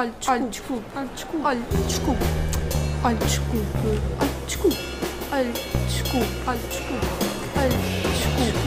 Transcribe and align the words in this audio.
Olha, 0.00 0.12
desculpe. 0.48 0.86
Olha, 0.96 1.08
desculpe. 1.08 1.44
Olha, 1.44 1.60
desculpe. 1.86 2.24
Olha, 3.04 3.16
desculpe. 3.18 3.76
Olha, 3.76 3.92
desculpe. 4.46 4.78
Olha, 5.30 5.52
desculpe. 5.52 6.26
Olha, 6.46 6.58
desculpe. 6.58 7.06
Olha, 7.58 7.68
desculpe. 8.08 8.60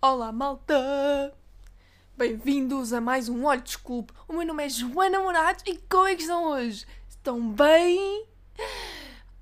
Olá, 0.00 0.30
malta! 0.30 1.34
Bem-vindos 2.16 2.92
a 2.92 3.00
mais 3.00 3.28
um 3.28 3.44
Olho 3.46 3.60
Desculpe. 3.62 4.12
O 4.28 4.34
meu 4.34 4.46
nome 4.46 4.64
é 4.64 4.68
Joana 4.68 5.18
Morados 5.18 5.64
e 5.66 5.76
como 5.90 6.06
é 6.06 6.14
que 6.14 6.22
estão 6.22 6.44
hoje? 6.44 6.86
Estão 7.08 7.50
bem? 7.50 8.28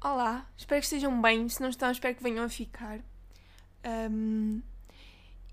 Olá, 0.05 0.51
espero 0.57 0.81
que 0.81 0.87
estejam 0.87 1.23
bem. 1.23 1.49
Se 1.49 1.61
não 1.61 1.69
estão, 1.69 1.89
espero 1.89 2.17
que 2.17 2.25
venham 2.25 2.45
a 2.45 2.49
ficar. 2.49 2.99
Ahm, 3.85 4.61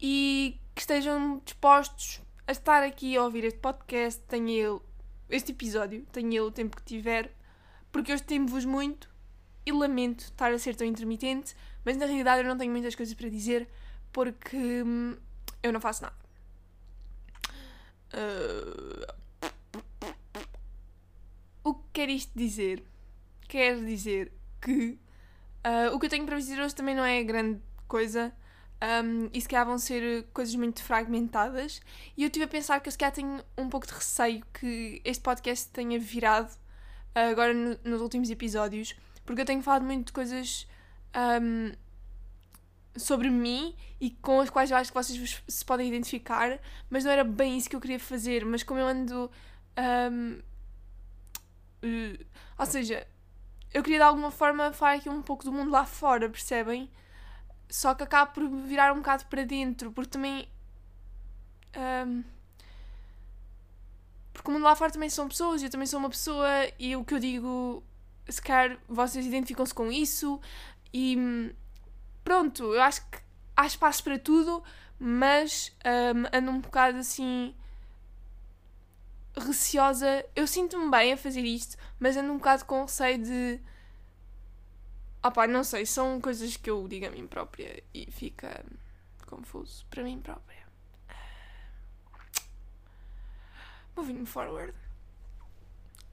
e 0.01 0.59
que 0.73 0.81
estejam 0.81 1.39
dispostos 1.45 2.19
a 2.47 2.51
estar 2.51 2.81
aqui 2.81 3.15
a 3.15 3.23
ouvir 3.23 3.43
este 3.43 3.59
podcast, 3.59 4.19
tenha 4.23 4.51
ele, 4.51 4.79
este 5.29 5.51
episódio, 5.51 6.03
tenha 6.11 6.31
ele 6.31 6.39
o 6.39 6.49
tempo 6.49 6.77
que 6.77 6.81
tiver, 6.81 7.31
porque 7.91 8.11
eu 8.11 8.15
estimo-vos 8.15 8.65
muito 8.65 9.07
e 9.67 9.71
lamento 9.71 10.21
estar 10.21 10.51
a 10.51 10.57
ser 10.57 10.75
tão 10.75 10.87
intermitente, 10.87 11.55
mas 11.85 11.95
na 11.95 12.07
realidade 12.07 12.41
eu 12.41 12.47
não 12.47 12.57
tenho 12.57 12.71
muitas 12.71 12.95
coisas 12.95 13.13
para 13.13 13.29
dizer 13.29 13.69
porque 14.11 14.57
hum, 14.57 15.15
eu 15.61 15.71
não 15.71 15.79
faço 15.79 16.01
nada. 16.01 16.15
Ah, 18.13 19.15
o 21.63 21.75
que 21.75 21.83
quer 21.93 22.09
isto 22.09 22.31
dizer? 22.35 22.83
Quer 23.47 23.83
dizer 23.85 24.38
que 24.61 24.99
ah, 25.63 25.91
o 25.93 25.99
que 25.99 26.05
eu 26.05 26.09
tenho 26.09 26.25
para 26.25 26.35
vos 26.35 26.45
dizer 26.45 26.61
hoje 26.61 26.75
também 26.75 26.95
não 26.95 27.03
é 27.05 27.23
grande 27.23 27.59
coisa. 27.87 28.33
Um, 28.81 29.29
e 29.33 29.41
se 29.41 29.47
calhar 29.49 29.65
vão 29.65 29.77
ser 29.77 30.25
coisas 30.33 30.55
muito 30.55 30.81
fragmentadas. 30.81 31.81
E 32.15 32.23
eu 32.23 32.27
estive 32.27 32.45
a 32.45 32.47
pensar 32.47 32.79
que 32.79 32.87
eu 32.87 32.91
se 32.91 32.97
calhar 32.97 33.13
tenho 33.13 33.43
um 33.57 33.67
pouco 33.69 33.85
de 33.85 33.93
receio 33.93 34.41
que 34.53 35.01
este 35.03 35.21
podcast 35.21 35.69
tenha 35.69 35.99
virado 35.99 36.49
ah, 37.13 37.27
agora 37.27 37.53
no- 37.53 37.77
nos 37.83 38.01
últimos 38.01 38.29
episódios, 38.29 38.95
porque 39.25 39.41
eu 39.41 39.45
tenho 39.45 39.61
falado 39.61 39.83
muito 39.83 40.07
de 40.07 40.13
coisas 40.13 40.65
um, 41.41 41.73
sobre 42.95 43.29
mim 43.29 43.75
e 43.99 44.11
com 44.11 44.39
as 44.39 44.49
quais 44.49 44.71
eu 44.71 44.77
acho 44.77 44.91
que 44.91 44.97
vocês 44.97 45.43
se 45.47 45.65
podem 45.65 45.87
identificar, 45.89 46.57
mas 46.89 47.03
não 47.03 47.11
era 47.11 47.23
bem 47.25 47.57
isso 47.57 47.69
que 47.69 47.75
eu 47.75 47.81
queria 47.81 47.99
fazer. 47.99 48.45
Mas 48.45 48.63
como 48.63 48.79
eu 48.79 48.87
ando. 48.87 49.29
um, 50.11 50.39
eh, 51.81 52.25
ou 52.57 52.65
seja, 52.65 53.05
eu 53.73 53.83
queria 53.83 53.99
de 53.99 54.03
alguma 54.03 54.31
forma 54.31 54.73
falar 54.73 54.93
aqui 54.93 55.09
um 55.09 55.21
pouco 55.21 55.43
do 55.43 55.51
mundo 55.51 55.71
lá 55.71 55.85
fora, 55.85 56.29
percebem? 56.29 56.89
Só 57.69 57.93
que 57.93 58.03
acaba 58.03 58.31
por 58.31 58.47
virar 58.47 58.91
um 58.93 58.97
bocado 58.97 59.25
para 59.25 59.43
dentro, 59.43 59.91
porque 59.91 60.09
também. 60.09 60.47
um, 62.07 62.23
porque 64.33 64.49
o 64.49 64.53
mundo 64.53 64.63
lá 64.63 64.75
fora 64.75 64.91
também 64.91 65.09
são 65.09 65.27
pessoas, 65.27 65.61
eu 65.61 65.69
também 65.69 65.85
sou 65.85 65.99
uma 65.99 66.09
pessoa, 66.09 66.47
e 66.79 66.95
o 66.95 67.03
que 67.03 67.13
eu 67.13 67.19
digo, 67.19 67.83
se 68.27 68.41
calhar 68.41 68.77
vocês 68.87 69.25
identificam-se 69.25 69.73
com 69.73 69.91
isso, 69.91 70.39
e 70.93 71.17
hum, 71.17 71.51
pronto, 72.23 72.73
eu 72.73 72.81
acho 72.81 73.01
que 73.09 73.19
há 73.55 73.65
espaço 73.67 74.01
para 74.01 74.17
tudo, 74.17 74.63
mas 74.97 75.75
um, 75.85 76.37
ando 76.37 76.51
um 76.51 76.59
bocado 76.61 76.99
assim 76.99 77.53
receosa. 79.39 80.25
Eu 80.35 80.45
sinto-me 80.47 80.89
bem 80.91 81.13
a 81.13 81.17
fazer 81.17 81.41
isto, 81.41 81.77
mas 81.99 82.15
ando 82.17 82.31
um 82.33 82.37
bocado 82.37 82.65
com 82.65 82.83
receio 82.83 83.23
de. 83.23 83.59
Opá, 85.23 85.47
não 85.47 85.63
sei, 85.63 85.85
são 85.85 86.21
coisas 86.21 86.55
que 86.55 86.69
eu 86.69 86.87
digo 86.87 87.05
a 87.07 87.09
mim 87.09 87.27
própria 87.27 87.83
e 87.93 88.09
fica 88.11 88.63
confuso 89.25 89.85
para 89.89 90.03
mim 90.03 90.19
própria. 90.19 90.67
Moving 93.95 94.25
forward. 94.25 94.73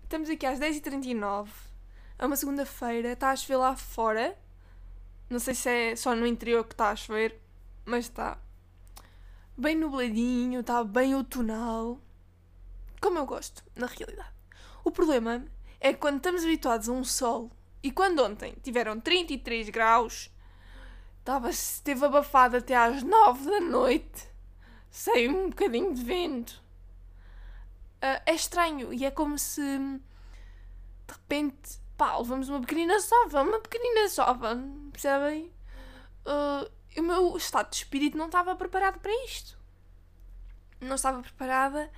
Estamos 0.03 0.29
aqui 0.29 0.47
às 0.47 0.59
10h39. 0.59 1.49
É 2.19 2.27
uma 2.27 2.37
segunda-feira, 2.37 3.13
está 3.13 3.31
a 3.31 3.37
chover 3.37 3.57
lá 3.57 3.77
fora. 3.77 4.37
Não 5.29 5.39
sei 5.39 5.55
se 5.55 5.69
é 5.69 5.97
só 5.97 6.15
no 6.15 6.27
interior 6.27 6.65
que 6.65 6.75
está 6.75 6.91
a 6.91 6.97
chover, 6.97 7.41
mas 7.85 8.07
está 8.07 8.39
bem 9.57 9.77
nubladinho, 9.77 10.61
está 10.61 10.85
bem 10.85 11.15
outonal. 11.15 12.01
Como 13.07 13.21
eu 13.21 13.25
gosto, 13.25 13.63
na 13.77 13.87
realidade. 13.87 14.35
O 14.83 14.91
problema 14.91 15.45
é 15.79 15.93
que 15.93 16.01
quando 16.01 16.17
estamos 16.17 16.43
habituados 16.43 16.89
a 16.89 16.93
um 16.93 17.05
sol 17.05 17.53
e 17.81 17.93
quando 17.93 18.21
ontem 18.21 18.57
tiveram 18.65 18.99
33 18.99 19.69
graus, 19.69 20.29
estava, 21.21 21.49
esteve 21.49 22.05
abafado 22.05 22.57
até 22.57 22.75
às 22.75 23.05
9 23.05 23.49
da 23.49 23.61
noite, 23.61 24.29
sem 24.91 25.29
um 25.29 25.51
bocadinho 25.51 25.95
de 25.95 26.03
vento. 26.03 26.61
Ah, 28.03 28.23
é 28.27 28.35
estranho 28.35 28.93
e 28.93 29.05
é 29.05 29.11
como 29.13 29.39
se 29.39 29.61
de 29.61 31.13
repente 31.13 31.79
pá, 31.97 32.19
levamos 32.19 32.49
uma 32.49 32.61
pequenina 32.61 32.99
sova, 32.99 33.43
uma 33.43 33.61
pequenina 33.61 34.09
sova, 34.09 34.59
percebem? 34.91 35.53
Ah, 36.25 36.69
o 36.99 37.03
meu 37.03 37.37
estado 37.37 37.71
de 37.71 37.77
espírito 37.77 38.19
não 38.19 38.27
estava 38.27 38.57
preparado 38.57 38.99
para 38.99 39.13
isto. 39.27 39.57
Não 40.81 40.97
estava 40.97 41.23
preparada 41.23 41.89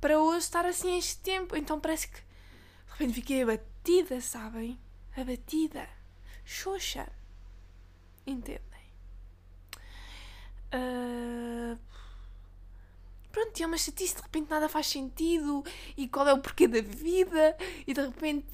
para 0.00 0.18
hoje 0.18 0.38
estar 0.38 0.66
assim 0.66 0.98
este 0.98 1.18
tempo. 1.20 1.56
Então 1.56 1.80
parece 1.80 2.08
que 2.08 2.16
de 2.16 2.92
repente 2.92 3.14
fiquei 3.14 3.42
abatida, 3.42 4.20
sabem? 4.20 4.78
Abatida. 5.16 5.88
Xoxa. 6.44 7.08
Entendem? 8.26 8.60
Ah, 10.72 11.76
Pronto, 13.36 13.60
é 13.62 13.66
uma 13.66 13.76
chatice, 13.76 14.16
de 14.16 14.22
repente 14.22 14.48
nada 14.48 14.66
faz 14.66 14.86
sentido. 14.86 15.62
E 15.94 16.08
qual 16.08 16.26
é 16.26 16.32
o 16.32 16.38
porquê 16.38 16.66
da 16.66 16.80
vida? 16.80 17.54
E 17.86 17.92
de 17.92 18.00
repente 18.00 18.46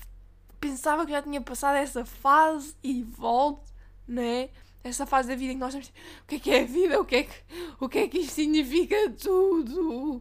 pensava 0.60 1.06
que 1.06 1.12
já 1.12 1.22
tinha 1.22 1.41
passado 1.41 1.76
essa 1.76 2.04
fase 2.04 2.74
e 2.82 3.04
volto, 3.04 3.72
né? 4.09 4.50
Essa 4.82 5.06
fase 5.06 5.28
da 5.28 5.36
vida 5.36 5.53
em 5.53 5.54
que 5.54 5.60
nós 5.60 5.72
estamos. 5.72 5.88
O 6.24 6.26
que 6.26 6.34
é 6.34 6.41
que 6.41 6.50
é 6.50 6.62
a 6.62 6.64
vida? 6.66 7.00
O 7.00 7.04
que 7.04 7.14
é 7.14 7.22
que, 7.22 7.34
o 7.78 7.88
que, 7.88 7.98
é 7.98 8.09
que 8.09 8.19
isto 8.19 8.32
significa 8.32 8.97
tudo? 9.10 10.20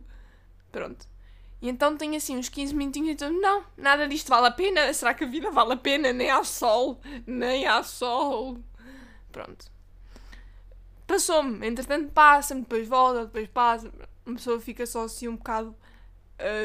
Pronto. 0.71 1.07
E 1.61 1.69
então 1.69 1.95
tenho 1.95 2.15
assim 2.15 2.37
uns 2.37 2.49
15 2.49 2.73
minutinhos 2.73 3.09
e 3.09 3.11
então, 3.11 3.31
não, 3.31 3.63
nada 3.77 4.07
disto 4.07 4.29
vale 4.29 4.47
a 4.47 4.51
pena. 4.51 4.91
Será 4.93 5.13
que 5.13 5.23
a 5.23 5.27
vida 5.27 5.51
vale 5.51 5.73
a 5.73 5.77
pena? 5.77 6.11
Nem 6.11 6.31
há 6.31 6.43
sol, 6.43 6.99
nem 7.27 7.67
há 7.67 7.83
sol. 7.83 8.57
Pronto. 9.31 9.71
Passou-me, 11.05 11.67
entretanto 11.67 12.11
passa-me, 12.11 12.61
depois 12.61 12.87
volta, 12.87 13.25
depois 13.25 13.47
passa. 13.49 13.91
Uma 14.25 14.35
pessoa 14.35 14.59
fica 14.59 14.85
só 14.85 15.03
assim 15.03 15.27
um 15.27 15.35
bocado. 15.35 15.75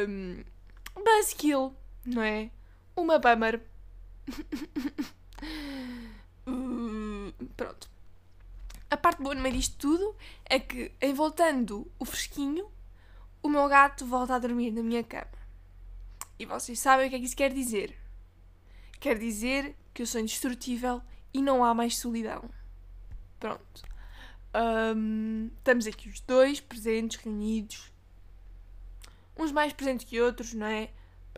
Um, 0.09 0.43
buzzkill, 0.95 1.75
não 2.07 2.23
é? 2.23 2.51
Uma 2.97 3.19
bummer. 3.19 3.61
Pronto. 7.57 7.91
A 8.89 8.97
parte 8.97 9.21
boa 9.21 9.35
no 9.35 9.43
meio 9.43 9.57
disto 9.57 9.77
tudo 9.77 10.17
é 10.45 10.59
que, 10.59 10.93
em 11.01 11.13
voltando 11.13 11.91
o 11.99 12.05
fresquinho, 12.05 12.71
o 13.47 13.51
meu 13.51 13.69
gato 13.69 14.05
volta 14.05 14.35
a 14.35 14.39
dormir 14.39 14.73
na 14.73 14.83
minha 14.83 15.05
cama. 15.05 15.27
E 16.39 16.45
vocês 16.45 16.79
sabem 16.79 17.07
o 17.07 17.11
que 17.11 17.17
é 17.17 17.19
que 17.19 17.25
isso 17.25 17.37
quer 17.37 17.53
dizer? 17.53 17.97
Quer 19.01 19.19
dizer 19.19 19.75
que 19.95 20.03
eu 20.03 20.07
sou 20.07 20.21
indestrutível 20.21 21.01
e 21.33 21.41
não 21.41 21.65
há 21.65 21.73
mais 21.73 21.97
solidão. 21.97 22.45
Pronto. 23.39 23.83
Hum, 24.97 25.51
estamos 25.59 25.87
aqui 25.87 26.09
os 26.09 26.21
dois 26.21 26.61
presentes, 26.61 27.19
reunidos. 27.19 27.93
Uns 29.37 29.53
mais 29.53 29.73
presentes 29.73 30.07
que 30.07 30.21
outros, 30.21 30.53
não 30.55 30.67
é? 30.67 30.91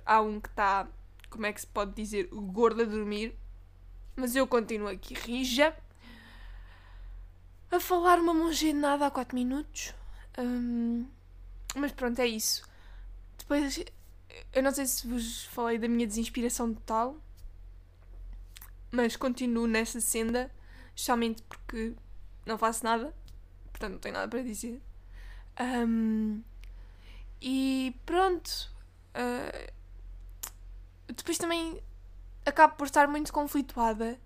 Há 0.07 0.21
um 0.21 0.41
que 0.41 0.49
está, 0.49 0.89
como 1.29 1.47
é 1.47 1.53
que 1.53 1.61
se 1.61 1.67
pode 1.67 1.93
dizer, 1.93 2.29
gordo 2.33 2.83
a 2.83 2.85
dormir. 2.85 3.37
Mas 4.17 4.35
eu 4.35 4.47
continuo 4.47 4.89
aqui 4.89 5.15
rija. 5.15 5.77
A 7.71 7.79
falar 7.79 8.19
uma 8.19 8.33
mongenada 8.33 9.07
há 9.07 9.11
4 9.11 9.35
minutos. 9.35 9.95
Hum, 10.39 11.07
mas 11.75 11.93
pronto, 11.93 12.19
é 12.21 12.27
isso. 12.27 12.63
Depois, 13.39 13.85
eu 14.53 14.63
não 14.63 14.73
sei 14.73 14.87
se 14.87 15.07
vos 15.07 15.45
falei 15.47 15.79
da 15.79 15.89
minha 15.89 16.07
desinspiração 16.07 16.73
total. 16.75 17.17
Mas 18.91 19.17
continuo 19.17 19.67
nessa 19.67 20.01
senda. 20.01 20.51
Justamente 20.95 21.43
porque 21.43 21.95
não 22.47 22.59
faço 22.59 22.85
nada. 22.85 23.15
Portanto, 23.71 23.93
não 23.93 23.99
tenho 23.99 24.15
nada 24.15 24.29
para 24.29 24.43
dizer. 24.43 24.81
Hum, 25.61 26.43
e 27.41 27.95
pronto. 28.07 28.71
ah, 29.15 29.71
depois 31.09 31.39
também 31.39 31.81
acabo 32.45 32.75
por 32.77 32.87
estar 32.87 33.09
muito 33.09 33.33
conflituada. 33.33 34.19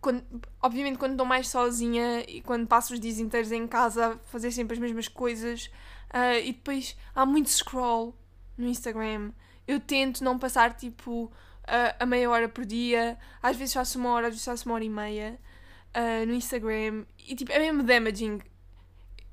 Quando, 0.00 0.24
obviamente, 0.60 0.98
quando 0.98 1.12
estou 1.12 1.26
mais 1.26 1.48
sozinha 1.48 2.24
e 2.28 2.42
quando 2.42 2.66
passo 2.66 2.92
os 2.94 3.00
dias 3.00 3.18
inteiros 3.18 3.52
em 3.52 3.66
casa 3.68 4.14
a 4.14 4.18
fazer 4.18 4.50
sempre 4.50 4.74
as 4.74 4.80
mesmas 4.80 5.08
coisas. 5.08 5.70
Ah, 6.12 6.38
e 6.38 6.52
depois 6.52 6.96
há 7.14 7.24
muito 7.24 7.50
scroll 7.50 8.14
no 8.56 8.68
Instagram. 8.68 9.32
Eu 9.66 9.80
tento 9.80 10.22
não 10.22 10.38
passar 10.38 10.74
tipo 10.74 11.32
a, 11.66 12.02
a 12.02 12.06
meia 12.06 12.28
hora 12.30 12.48
por 12.48 12.64
dia, 12.64 13.18
às 13.42 13.56
vezes 13.56 13.74
faço 13.74 13.98
uma 13.98 14.10
hora, 14.10 14.28
às 14.28 14.34
vezes 14.34 14.44
faço 14.44 14.68
uma 14.68 14.74
hora 14.74 14.84
e 14.84 14.90
meia 14.90 15.38
uh, 15.94 16.26
no 16.26 16.34
Instagram 16.34 17.04
e 17.18 17.34
tipo, 17.34 17.52
é 17.52 17.58
mesmo 17.58 17.82
damaging. 17.82 18.40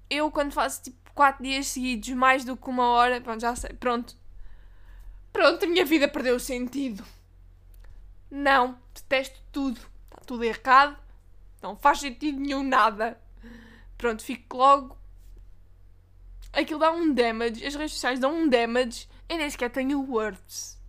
Eu 0.09 0.31
quando 0.31 0.53
faço 0.53 0.83
tipo 0.83 0.97
4 1.13 1.43
dias 1.43 1.67
seguidos, 1.67 2.09
mais 2.09 2.45
do 2.45 2.55
que 2.55 2.69
uma 2.69 2.87
hora, 2.87 3.19
pronto, 3.21 3.41
já 3.41 3.55
sei, 3.55 3.73
pronto. 3.73 4.15
Pronto, 5.31 5.63
a 5.63 5.67
minha 5.67 5.85
vida 5.85 6.07
perdeu 6.07 6.35
o 6.35 6.39
sentido. 6.39 7.03
Não, 8.31 8.77
detesto 8.93 9.39
tudo. 9.51 9.79
Está 9.79 10.21
tudo 10.25 10.43
errado. 10.43 10.97
Não 11.61 11.75
faz 11.75 11.99
sentido 11.99 12.39
nenhum 12.39 12.63
nada. 12.63 13.19
Pronto, 13.97 14.23
fico 14.23 14.57
logo. 14.57 14.97
Aquilo 16.51 16.79
dá 16.79 16.91
um 16.91 17.13
damage. 17.13 17.65
As 17.65 17.75
redes 17.75 17.93
sociais 17.93 18.19
dão 18.19 18.33
um 18.33 18.49
damage. 18.49 19.07
Eu 19.27 19.37
nem 19.37 19.49
sequer 19.49 19.69
tenho 19.69 20.01
words. 20.01 20.79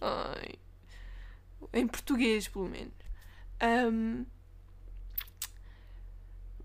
Ai. 0.00 0.54
Em 1.72 1.86
português, 1.86 2.48
pelo 2.48 2.68
menos. 2.68 2.92
Um, 3.62 4.24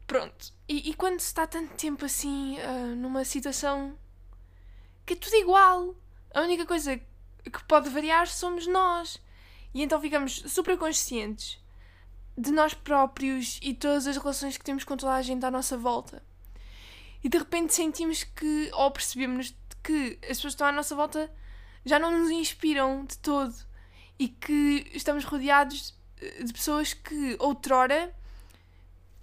pronto. 0.06 0.54
E, 0.68 0.90
e, 0.90 0.94
quando 0.94 1.20
se 1.20 1.28
está 1.28 1.46
tanto 1.46 1.74
tempo 1.76 2.06
assim 2.06 2.58
uh, 2.60 2.96
numa 2.96 3.26
situação 3.26 3.98
que 5.06 5.14
é 5.14 5.16
tudo 5.16 5.36
igual, 5.36 5.96
a 6.34 6.42
única 6.42 6.66
coisa 6.66 6.98
que 6.98 7.64
pode 7.68 7.90
variar 7.90 8.28
somos 8.28 8.66
nós. 8.68 9.22
E 9.74 9.82
então 9.82 10.00
ficamos 10.00 10.44
super 10.48 10.78
conscientes 10.78 11.60
de 12.38 12.52
nós 12.52 12.74
próprios 12.74 13.60
e 13.62 13.74
todas 13.74 14.08
as 14.08 14.18
relações 14.18 14.58
que 14.58 14.64
temos 14.64 14.84
com 14.84 14.96
toda 14.98 15.14
a 15.14 15.22
gente 15.22 15.46
à 15.46 15.52
nossa 15.52 15.78
volta. 15.78 16.24
E 17.24 17.30
de 17.30 17.38
repente 17.38 17.74
sentimos 17.74 18.24
que, 18.24 18.70
ou 18.74 18.92
percebemos 18.92 19.56
que 19.82 20.18
as 20.24 20.38
pessoas 20.38 20.42
que 20.42 20.48
estão 20.48 20.68
à 20.68 20.72
nossa 20.72 20.96
volta 20.96 21.32
já 21.86 22.00
não 22.00 22.12
nos 22.12 22.30
inspiram 22.30 23.06
de 23.06 23.18
todo 23.18 23.54
e 24.20 24.28
que 24.28 24.90
estamos 24.94 25.24
rodeados 25.26 25.98
de 26.44 26.54
pessoas 26.54 26.94
que 26.94 27.36
outrora 27.40 28.14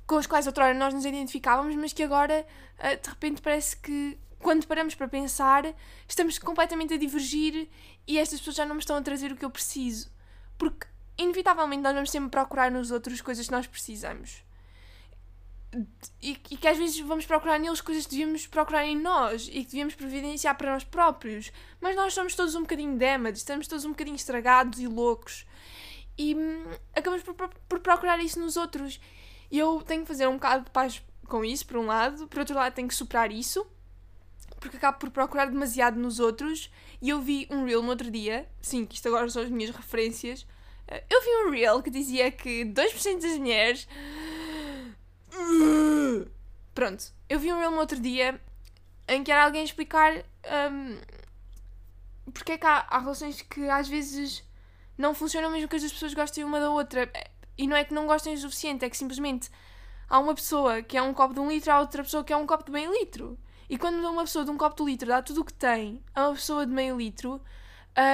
com 0.06 0.16
as 0.16 0.26
quais 0.26 0.46
outrora 0.46 0.74
nós 0.74 0.92
nos 0.92 1.04
identificávamos, 1.04 1.76
mas 1.76 1.92
que 1.92 2.02
agora 2.02 2.46
eh, 2.78 2.96
de 2.96 3.08
repente 3.08 3.40
parece 3.40 3.76
que 3.76 4.18
quando 4.40 4.66
paramos 4.66 4.94
para 4.94 5.06
pensar 5.06 5.72
estamos 6.08 6.38
completamente 6.38 6.94
a 6.94 6.96
divergir 6.96 7.68
e 8.06 8.18
estas 8.18 8.40
pessoas 8.40 8.56
já 8.56 8.66
não 8.66 8.74
me 8.74 8.80
estão 8.80 8.96
a 8.96 9.02
trazer 9.02 9.30
o 9.30 9.36
que 9.36 9.44
eu 9.44 9.50
preciso. 9.50 10.10
Porque 10.58 10.86
inevitavelmente 11.16 11.82
nós 11.82 11.94
vamos 11.94 12.10
sempre 12.10 12.30
procurar 12.30 12.70
nos 12.70 12.90
outros 12.90 13.20
coisas 13.20 13.46
que 13.46 13.52
nós 13.52 13.66
precisamos. 13.66 14.42
E, 16.20 16.36
e, 16.50 16.56
que 16.56 16.66
às 16.66 16.76
vezes 16.76 16.98
vamos 17.00 17.24
procurar 17.24 17.58
neles 17.58 17.80
coisas 17.80 18.04
que 18.04 18.10
devíamos 18.10 18.46
procurar 18.46 18.84
em 18.84 18.98
nós 18.98 19.46
e 19.46 19.62
que 19.62 19.66
devíamos 19.66 19.94
providenciar 19.94 20.56
para 20.56 20.72
nós 20.72 20.82
próprios. 20.82 21.52
Mas 21.80 21.94
nós 21.94 22.12
somos 22.12 22.34
todos 22.34 22.54
um 22.56 22.62
bocadinho 22.62 22.98
damaged, 22.98 23.38
estamos 23.38 23.68
todos 23.68 23.84
um 23.84 23.90
bocadinho 23.90 24.16
estragados 24.16 24.80
e 24.80 24.88
loucos. 24.88 25.46
E 26.18 26.34
hum, 26.34 26.64
acabamos 26.94 27.22
por, 27.22 27.34
por, 27.34 27.80
procurar 27.80 28.18
isso 28.18 28.40
nos 28.40 28.56
outros. 28.56 29.00
E 29.50 29.58
eu 29.58 29.80
tenho 29.82 30.02
que 30.02 30.08
fazer 30.08 30.26
um 30.26 30.34
bocado 30.34 30.64
de 30.64 30.70
paz 30.70 31.02
com 31.26 31.44
isso, 31.44 31.64
por 31.66 31.76
um 31.76 31.86
lado. 31.86 32.26
Por 32.26 32.40
outro 32.40 32.54
lado, 32.54 32.74
tenho 32.74 32.88
que 32.88 32.94
superar 32.94 33.30
isso. 33.30 33.64
Porque 34.58 34.76
acabo 34.76 34.98
por 34.98 35.10
procurar 35.10 35.46
demasiado 35.46 35.98
nos 35.98 36.18
outros. 36.18 36.70
E 37.00 37.08
eu 37.08 37.20
vi 37.20 37.46
um 37.48 37.64
reel 37.64 37.82
no 37.82 37.90
outro 37.90 38.10
dia. 38.10 38.48
Sim, 38.60 38.84
que 38.84 38.96
isto 38.96 39.08
agora 39.08 39.28
são 39.30 39.42
as 39.42 39.48
minhas 39.48 39.70
referências. 39.70 40.46
Eu 41.08 41.22
vi 41.22 41.46
um 41.46 41.50
reel 41.52 41.80
que 41.80 41.90
dizia 41.90 42.32
que 42.32 42.64
2% 42.64 43.20
das 43.22 43.38
mulheres 43.38 43.88
Pronto, 46.74 47.12
eu 47.28 47.38
vi 47.38 47.52
um 47.52 47.58
reel 47.58 47.70
no 47.70 47.78
outro 47.78 48.00
dia 48.00 48.40
em 49.08 49.24
que 49.24 49.32
era 49.32 49.44
alguém 49.44 49.64
explicar 49.64 50.12
um, 50.16 51.00
porque 52.32 52.52
é 52.52 52.58
que 52.58 52.66
há, 52.66 52.86
há, 52.88 52.98
relações 52.98 53.42
que 53.42 53.68
às 53.68 53.88
vezes 53.88 54.44
não 54.96 55.14
funcionam 55.14 55.50
mesmo 55.50 55.68
que 55.68 55.76
as 55.76 55.82
pessoas 55.82 56.14
gostem 56.14 56.44
uma 56.44 56.60
da 56.60 56.70
outra. 56.70 57.10
E 57.58 57.66
não 57.66 57.76
é 57.76 57.84
que 57.84 57.92
não 57.92 58.06
gostem 58.06 58.34
o 58.34 58.38
suficiente, 58.38 58.84
é 58.84 58.90
que 58.90 58.96
simplesmente 58.96 59.50
há 60.08 60.18
uma 60.18 60.34
pessoa 60.34 60.82
que 60.82 60.96
é 60.96 61.02
um 61.02 61.12
copo 61.12 61.34
de 61.34 61.40
um 61.40 61.48
litro, 61.48 61.72
há 61.72 61.80
outra 61.80 62.02
pessoa 62.02 62.24
que 62.24 62.32
é 62.32 62.36
um 62.36 62.46
copo 62.46 62.64
de 62.64 62.70
meio 62.70 62.92
litro. 62.92 63.38
E 63.68 63.78
quando 63.78 64.04
uma 64.08 64.24
pessoa 64.24 64.44
de 64.44 64.50
um 64.50 64.56
copo 64.56 64.76
de 64.76 64.90
litro 64.90 65.08
dá 65.08 65.22
tudo 65.22 65.42
o 65.42 65.44
que 65.44 65.52
tem 65.52 66.02
a 66.14 66.28
uma 66.28 66.34
pessoa 66.34 66.66
de 66.66 66.72
meio 66.72 66.96
litro, 66.96 67.40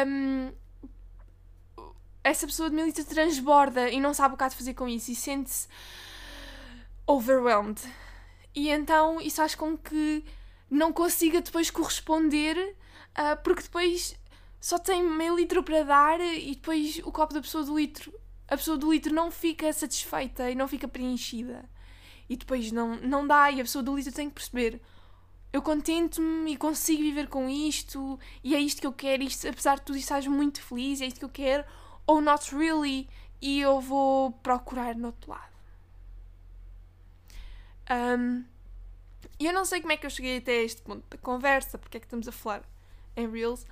um, 0.06 0.52
essa 2.22 2.46
pessoa 2.46 2.68
de 2.68 2.74
meio 2.74 2.86
litro 2.86 3.04
transborda 3.04 3.88
e 3.88 4.00
não 4.00 4.12
sabe 4.12 4.34
o 4.34 4.36
que 4.36 4.44
há 4.44 4.48
de 4.48 4.56
fazer 4.56 4.74
com 4.74 4.88
isso 4.88 5.10
e 5.10 5.14
sente-se 5.14 5.68
overwhelmed. 7.06 7.80
E 8.54 8.70
então 8.70 9.20
isso 9.20 9.36
faz 9.36 9.54
com 9.54 9.76
que 9.76 10.24
não 10.70 10.92
consiga 10.92 11.40
depois 11.40 11.70
corresponder, 11.70 12.56
uh, 13.12 13.42
porque 13.42 13.62
depois 13.62 14.18
só 14.60 14.78
tem 14.78 15.02
meio 15.02 15.36
litro 15.36 15.62
para 15.62 15.84
dar 15.84 16.20
e 16.20 16.54
depois 16.54 16.98
o 17.04 17.12
copo 17.12 17.34
da 17.34 17.40
pessoa 17.40 17.64
do 17.64 17.76
litro, 17.78 18.12
a 18.48 18.56
pessoa 18.56 18.76
do 18.76 18.90
litro 18.90 19.14
não 19.14 19.30
fica 19.30 19.72
satisfeita 19.72 20.50
e 20.50 20.54
não 20.54 20.66
fica 20.66 20.88
preenchida. 20.88 21.68
E 22.28 22.36
depois 22.36 22.72
não, 22.72 22.96
não 22.96 23.26
dá 23.26 23.50
e 23.50 23.60
a 23.60 23.64
pessoa 23.64 23.82
do 23.82 23.94
litro 23.94 24.12
tem 24.12 24.28
que 24.28 24.34
perceber. 24.34 24.80
Eu 25.52 25.62
contento-me 25.62 26.52
e 26.52 26.56
consigo 26.56 27.00
viver 27.00 27.28
com 27.28 27.48
isto 27.48 28.18
e 28.42 28.54
é 28.54 28.58
isto 28.58 28.80
que 28.80 28.86
eu 28.86 28.92
quero, 28.92 29.22
isto, 29.22 29.46
apesar 29.48 29.76
de 29.76 29.82
tudo 29.82 29.98
estás 29.98 30.26
muito 30.26 30.60
feliz, 30.60 31.00
é 31.00 31.06
isto 31.06 31.20
que 31.20 31.24
eu 31.24 31.30
quero, 31.30 31.64
ou 32.06 32.20
not 32.20 32.54
really, 32.54 33.08
e 33.40 33.60
eu 33.60 33.80
vou 33.80 34.32
procurar 34.32 34.94
no 34.96 35.06
outro 35.06 35.30
lado. 35.30 35.55
Um, 37.90 38.44
eu 39.38 39.52
não 39.52 39.64
sei 39.64 39.80
como 39.80 39.92
é 39.92 39.96
que 39.96 40.06
eu 40.06 40.10
cheguei 40.10 40.38
até 40.38 40.62
este 40.62 40.82
ponto 40.82 41.04
da 41.10 41.18
conversa, 41.18 41.78
porque 41.78 41.98
é 41.98 42.00
que 42.00 42.06
estamos 42.06 42.26
a 42.26 42.32
falar 42.32 42.62
em 43.16 43.30
Reels, 43.30 43.66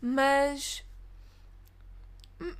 mas. 0.00 0.84
Hum, 2.40 2.54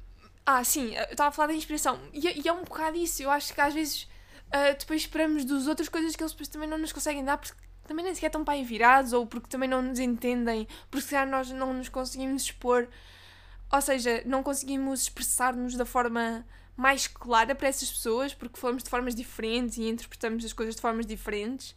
ah, 0.45 0.63
sim, 0.65 0.95
eu 0.95 1.05
estava 1.05 1.29
a 1.29 1.33
falar 1.33 1.49
da 1.49 1.55
inspiração. 1.55 2.01
E, 2.13 2.29
é, 2.29 2.39
e, 2.39 2.49
é 2.49 2.53
um 2.53 2.65
bocado 2.65 2.97
isso. 2.97 3.23
Eu 3.23 3.31
acho 3.31 3.53
que 3.53 3.61
às 3.61 3.75
vezes 3.75 4.05
uh, 4.49 4.79
depois 4.79 5.03
esperamos 5.03 5.45
dos 5.45 5.67
outras 5.67 5.89
coisas 5.89 6.15
que 6.15 6.23
eles 6.23 6.33
depois 6.33 6.49
também 6.49 6.69
não 6.69 6.79
nos 6.79 6.93
conseguem 6.93 7.25
dar, 7.25 7.37
porque 7.37 7.55
também 7.87 8.05
nem 8.05 8.15
sequer 8.15 8.29
estão 8.29 8.45
aí 8.47 8.65
virados, 8.65 9.13
ou 9.13 9.27
porque 9.27 9.49
também 9.49 9.69
não 9.69 9.83
nos 9.83 9.99
entendem, 9.99 10.69
porque 10.91 11.07
se 11.07 11.25
nós 11.27 11.51
não 11.51 11.73
nos 11.73 11.89
conseguimos 11.89 12.43
expor. 12.43 12.89
Ou 13.73 13.81
seja, 13.81 14.23
não 14.25 14.43
conseguimos 14.45 15.03
expressar-nos 15.03 15.75
da 15.75 15.85
forma 15.85 16.47
mais 16.77 17.07
clara 17.07 17.55
para 17.55 17.69
essas 17.69 17.91
pessoas, 17.91 18.35
porque 18.35 18.61
falamos 18.61 18.83
de 18.83 18.91
formas 18.91 19.15
diferentes 19.15 19.79
e 19.79 19.89
interpretamos 19.89 20.45
as 20.45 20.53
coisas 20.53 20.75
de 20.75 20.81
formas 20.81 21.07
diferentes. 21.07 21.75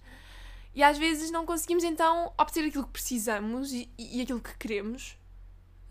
E 0.75 0.84
às 0.84 0.98
vezes 0.98 1.31
não 1.31 1.46
conseguimos 1.46 1.84
então 1.84 2.31
obter 2.38 2.66
aquilo 2.66 2.86
que 2.86 2.92
precisamos 2.92 3.72
e, 3.72 3.90
e 3.98 4.22
aquilo 4.22 4.40
que 4.40 4.56
queremos. 4.57 5.18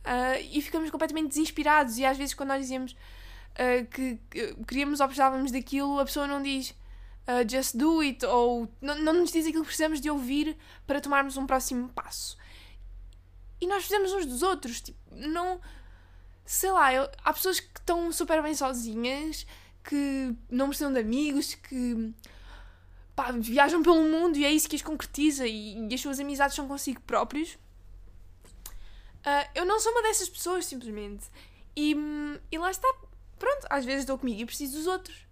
Uh, 0.05 0.41
e 0.53 0.61
ficamos 0.63 0.91
completamente 0.91 1.29
desinspirados. 1.29 1.99
E 1.99 2.05
às 2.05 2.17
vezes, 2.17 2.35
quando 2.35 2.51
nós 2.51 2.61
dizemos 2.61 2.93
uh, 2.93 3.87
que, 3.91 4.19
queríamos 4.67 5.01
ou 5.01 5.07
precisávamos 5.07 5.51
daquilo, 5.51 5.99
a 5.99 6.05
pessoa 6.05 6.27
não 6.27 6.43
diz 6.43 6.71
uh, 6.71 7.49
just 7.49 7.77
do 7.77 8.01
it, 8.01 8.25
ou 8.25 8.69
não, 8.81 8.99
não 8.99 9.13
nos 9.15 9.33
diz 9.33 9.47
aquilo 9.47 9.63
que 9.63 9.69
precisamos 9.69 10.01
de 10.01 10.11
ouvir 10.11 10.57
para 10.87 11.01
tomarmos 11.01 11.37
um 11.37 11.47
próximo 11.47 11.89
passo. 11.89 12.37
E 13.61 13.67
nós 13.67 13.79
precisamos 13.79 14.13
uns 14.13 14.27
dos 14.27 14.43
outros. 14.43 14.81
Tipo, 14.81 14.99
não 15.11 15.61
sei 16.49 16.73
lá, 16.73 16.95
eu, 16.95 17.07
há 17.23 17.33
pessoas 17.35 17.61
que 17.61 17.79
estão 17.79 18.11
super 18.11 18.43
bem 18.43 18.55
sozinhas, 18.55 19.47
que 19.85 20.35
não 20.51 20.69
precisam 20.69 20.91
de 20.91 20.99
amigos, 20.99 21.55
que 21.55 22.15
pá, 23.15 23.33
viajam 23.33 23.83
pelo 23.83 24.03
mundo 24.03 24.39
e 24.39 24.47
é 24.47 24.51
isso 24.51 24.67
que 24.67 24.75
as 24.75 24.81
concretiza 24.81 25.47
e, 25.47 25.79
e 25.87 25.95
as 25.95 26.01
suas 26.01 26.19
amizades 26.19 26.57
são 26.57 26.67
consigo 26.67 27.03
próprios. 27.03 27.53
Uh, 29.27 29.45
eu 29.55 29.67
não 29.67 29.79
sou 29.79 29.93
uma 29.93 30.01
dessas 30.01 30.27
pessoas, 30.31 30.65
simplesmente. 30.65 31.27
E, 31.77 31.95
e 32.51 32.57
lá 32.57 32.71
está. 32.71 32.89
Pronto, 33.39 33.67
às 33.69 33.85
vezes 33.85 34.01
estou 34.01 34.17
comigo 34.17 34.41
e 34.41 34.47
preciso 34.47 34.79
dos 34.79 34.87
outros. 34.87 35.27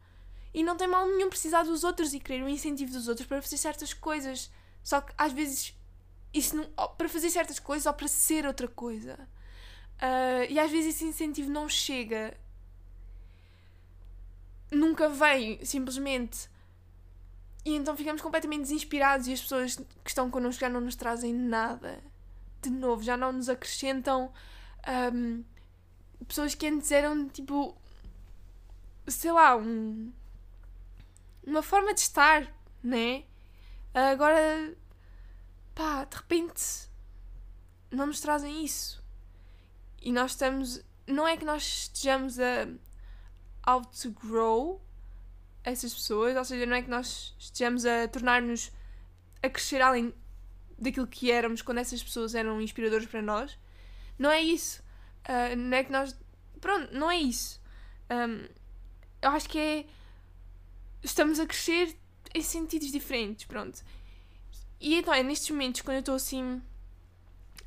E 0.53 0.63
não 0.63 0.77
tem 0.77 0.87
mal 0.87 1.07
nenhum 1.07 1.31
precisar 1.31 1.63
dos 1.63 1.83
outros 1.83 2.13
e 2.13 2.21
querer 2.21 2.43
o 2.43 2.49
incentivo 2.49 2.93
dos 2.93 3.09
outros 3.09 3.27
para 3.27 3.41
fazer 3.41 3.57
certas 3.57 3.95
coisas. 3.95 4.51
Só 4.85 5.01
que 5.01 5.15
às 5.17 5.33
vezes 5.33 5.75
isso 6.35 6.57
não, 6.57 6.65
para 6.89 7.09
fazer 7.09 7.31
certas 7.31 7.59
coisas 7.59 7.87
ou 7.87 7.95
para 7.95 8.07
ser 8.07 8.47
outra 8.47 8.69
coisa. 8.69 9.27
Uh, 9.97 10.51
e 10.51 10.59
às 10.59 10.71
vezes 10.71 10.95
esse 10.95 11.05
incentivo 11.05 11.51
não 11.51 11.69
chega. 11.69 12.37
Nunca 14.71 15.09
vem, 15.09 15.65
simplesmente. 15.65 16.49
E 17.65 17.75
então 17.75 17.97
ficamos 17.97 18.23
completamente 18.23 18.63
desinspirados 18.63 19.27
e 19.27 19.33
as 19.33 19.41
pessoas 19.41 19.77
que 19.77 20.09
estão 20.09 20.31
connosco 20.31 20.61
já 20.61 20.69
não 20.69 20.81
nos 20.81 20.97
trazem 20.97 21.33
nada. 21.33 22.03
De 22.63 22.71
novo, 22.71 23.03
já 23.03 23.17
não 23.17 23.33
nos 23.33 23.49
acrescentam. 23.49 24.33
Um, 25.13 25.45
pessoas 26.29 26.55
que 26.55 26.67
antes 26.67 26.91
eram 26.93 27.29
tipo. 27.29 27.77
sei 29.09 29.33
lá, 29.33 29.57
um, 29.57 30.13
uma 31.45 31.63
forma 31.63 31.95
de 31.95 32.01
estar, 32.01 32.47
né? 32.83 33.25
Agora. 33.95 34.77
pá, 35.75 36.05
de 36.05 36.17
repente. 36.17 36.89
não 37.91 38.07
nos 38.07 38.21
trazem 38.21 38.65
isso. 38.65 39.06
E 40.01 40.13
nós 40.13 40.33
estamos. 40.33 40.85
Não 41.07 41.27
é 41.27 41.37
que 41.37 41.45
nós 41.45 41.63
estejamos 41.63 42.39
a 42.39 42.67
outgrow 43.63 44.83
essas 45.63 45.93
pessoas, 45.93 46.37
ou 46.37 46.45
seja, 46.45 46.67
não 46.67 46.77
é 46.77 46.83
que 46.83 46.91
nós 46.91 47.35
estejamos 47.39 47.85
a 47.85 48.07
tornar-nos. 48.09 48.73
a 49.43 49.49
crescer 49.49 49.83
além 49.83 50.15
daquilo 50.79 51.07
que 51.07 51.31
éramos 51.31 51.63
quando 51.63 51.79
essas 51.79 52.03
pessoas 52.03 52.35
eram 52.35 52.61
inspiradoras 52.61 53.07
para 53.07 53.23
nós. 53.23 53.59
Não 54.19 54.31
é 54.31 54.41
isso. 54.41 54.83
Uh, 55.29 55.57
não 55.57 55.77
é 55.77 55.85
que 55.85 55.93
nós. 55.93 56.17
Pronto, 56.61 56.93
não 56.93 57.11
é 57.11 57.19
isso. 57.19 57.61
Um, 58.11 58.47
eu 59.23 59.31
acho 59.31 59.49
que 59.49 59.59
é. 59.59 59.87
Estamos 61.03 61.39
a 61.39 61.47
crescer 61.47 61.97
em 62.35 62.43
sentidos 62.43 62.91
diferentes, 62.91 63.45
pronto. 63.45 63.83
E 64.81 64.95
então 64.95 65.13
é 65.13 65.23
nestes 65.23 65.51
momentos, 65.51 65.81
quando 65.81 65.97
eu 65.97 66.01
estou 66.01 66.15
assim. 66.15 66.63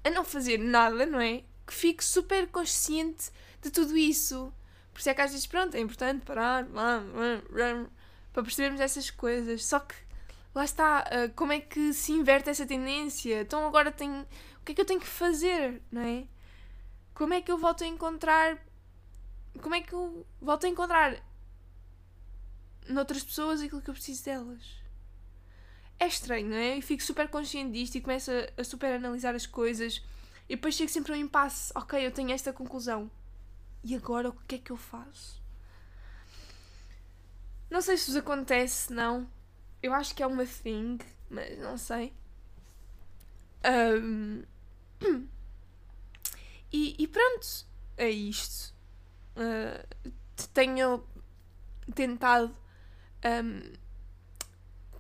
a 0.04 0.10
não 0.10 0.24
fazer 0.24 0.58
nada, 0.58 1.06
não 1.06 1.20
é? 1.20 1.44
Que 1.70 1.76
fico 1.76 2.04
super 2.04 2.48
consciente 2.48 3.30
de 3.62 3.70
tudo 3.70 3.96
isso. 3.96 4.52
Por 4.92 5.02
isso 5.02 5.10
é 5.12 5.14
que 5.14 5.22
às 5.22 5.30
vezes, 5.30 5.46
pronto, 5.46 5.76
é 5.76 5.80
importante 5.80 6.26
parar 6.26 6.66
para 8.34 8.44
percebermos 8.44 8.82
essas 8.82 9.12
coisas. 9.12 9.64
Só 9.66 9.80
que 9.80 9.94
lá 10.56 10.66
está, 10.66 11.04
uh, 11.04 11.32
como 11.36 11.54
é 11.54 11.60
que 11.60 11.94
se 11.94 12.12
inverte 12.12 12.50
essa 12.50 12.66
tendência? 12.66 13.42
Então 13.42 13.68
agora 13.68 13.92
tenho. 13.92 14.26
O 14.60 14.66
que 14.66 14.72
é 14.72 14.76
que 14.76 14.82
eu 14.82 14.86
tenho 14.86 15.00
que 15.00 15.06
fazer, 15.06 15.80
não 15.92 16.02
é? 16.02 16.26
Como 17.14 17.36
é 17.36 17.42
que 17.42 17.52
eu 17.52 17.58
volto 17.60 17.84
a 17.84 17.88
encontrar. 17.88 18.58
Como 19.62 19.76
é 19.76 19.82
que 19.82 19.94
eu 19.94 20.26
volto 20.42 20.66
a 20.66 20.70
encontrar 20.70 21.24
noutras 22.88 23.24
pessoas 23.24 23.62
aquilo 23.62 23.80
que 23.80 23.92
eu 23.92 23.94
preciso 23.94 24.26
delas? 24.26 24.80
É 26.00 26.08
estranho, 26.08 26.50
não 26.50 26.58
é? 26.58 26.78
E 26.78 26.82
fico 26.82 27.04
super 27.04 27.30
consciente 27.30 27.74
disto 27.74 27.94
e 27.94 28.02
começo 28.02 28.32
a 28.58 28.64
super 28.64 28.92
analisar 28.92 29.36
as 29.36 29.46
coisas 29.46 30.02
e 30.50 30.56
depois 30.56 30.74
chego 30.74 30.90
sempre 30.90 31.14
a 31.14 31.16
um 31.16 31.20
impasse. 31.20 31.72
Ok, 31.76 32.04
eu 32.04 32.12
tenho 32.12 32.32
esta 32.32 32.52
conclusão. 32.52 33.10
E 33.84 33.96
agora 33.96 34.30
o 34.30 34.34
que 34.48 34.56
é 34.56 34.58
que 34.58 34.72
eu 34.72 34.78
faço? 34.78 35.40
Não 37.70 37.82
sei 37.82 37.96
se 37.98 38.08
vos 38.08 38.16
acontece, 38.16 38.92
não. 38.92 39.30
Eu 39.82 39.94
acho 39.94 40.14
que 40.16 40.24
é 40.24 40.28
uma 40.28 40.46
thing, 40.46 40.98
mas 41.30 41.58
não 41.60 41.78
sei. 41.78 42.14
Um... 43.66 44.44
E, 46.72 46.96
e, 47.00 47.08
pronto, 47.08 47.66
é 47.98 48.12
isto. 48.12 48.76
Uh, 49.36 50.12
tenho 50.54 51.04
tentado 51.96 52.56
um, 53.26 53.74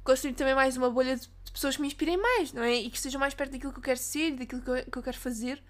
construir 0.03 0.33
também 0.33 0.55
mais 0.55 0.75
uma 0.75 0.89
bolha 0.89 1.15
de, 1.15 1.29
de, 1.49 1.53
pessoas 1.53 1.75
que 1.75 1.81
me 1.81 1.87
inspirem 1.87 2.17
mais, 2.17 2.53
não 2.53 2.63
é? 2.63 2.75
E 2.75 2.89
que 2.89 2.97
estejam 2.97 3.19
mais 3.19 3.33
perto 3.33 3.51
daquilo 3.51 3.71
que 3.73 3.79
eu 3.79 3.83
quero 3.83 3.99
ser, 3.99 4.35
daquilo 4.35 4.61
que 4.61 4.69
eu, 4.69 4.85
que 4.85 4.97
eu 4.97 5.03
quero 5.03 5.17
fazer. 5.17 5.63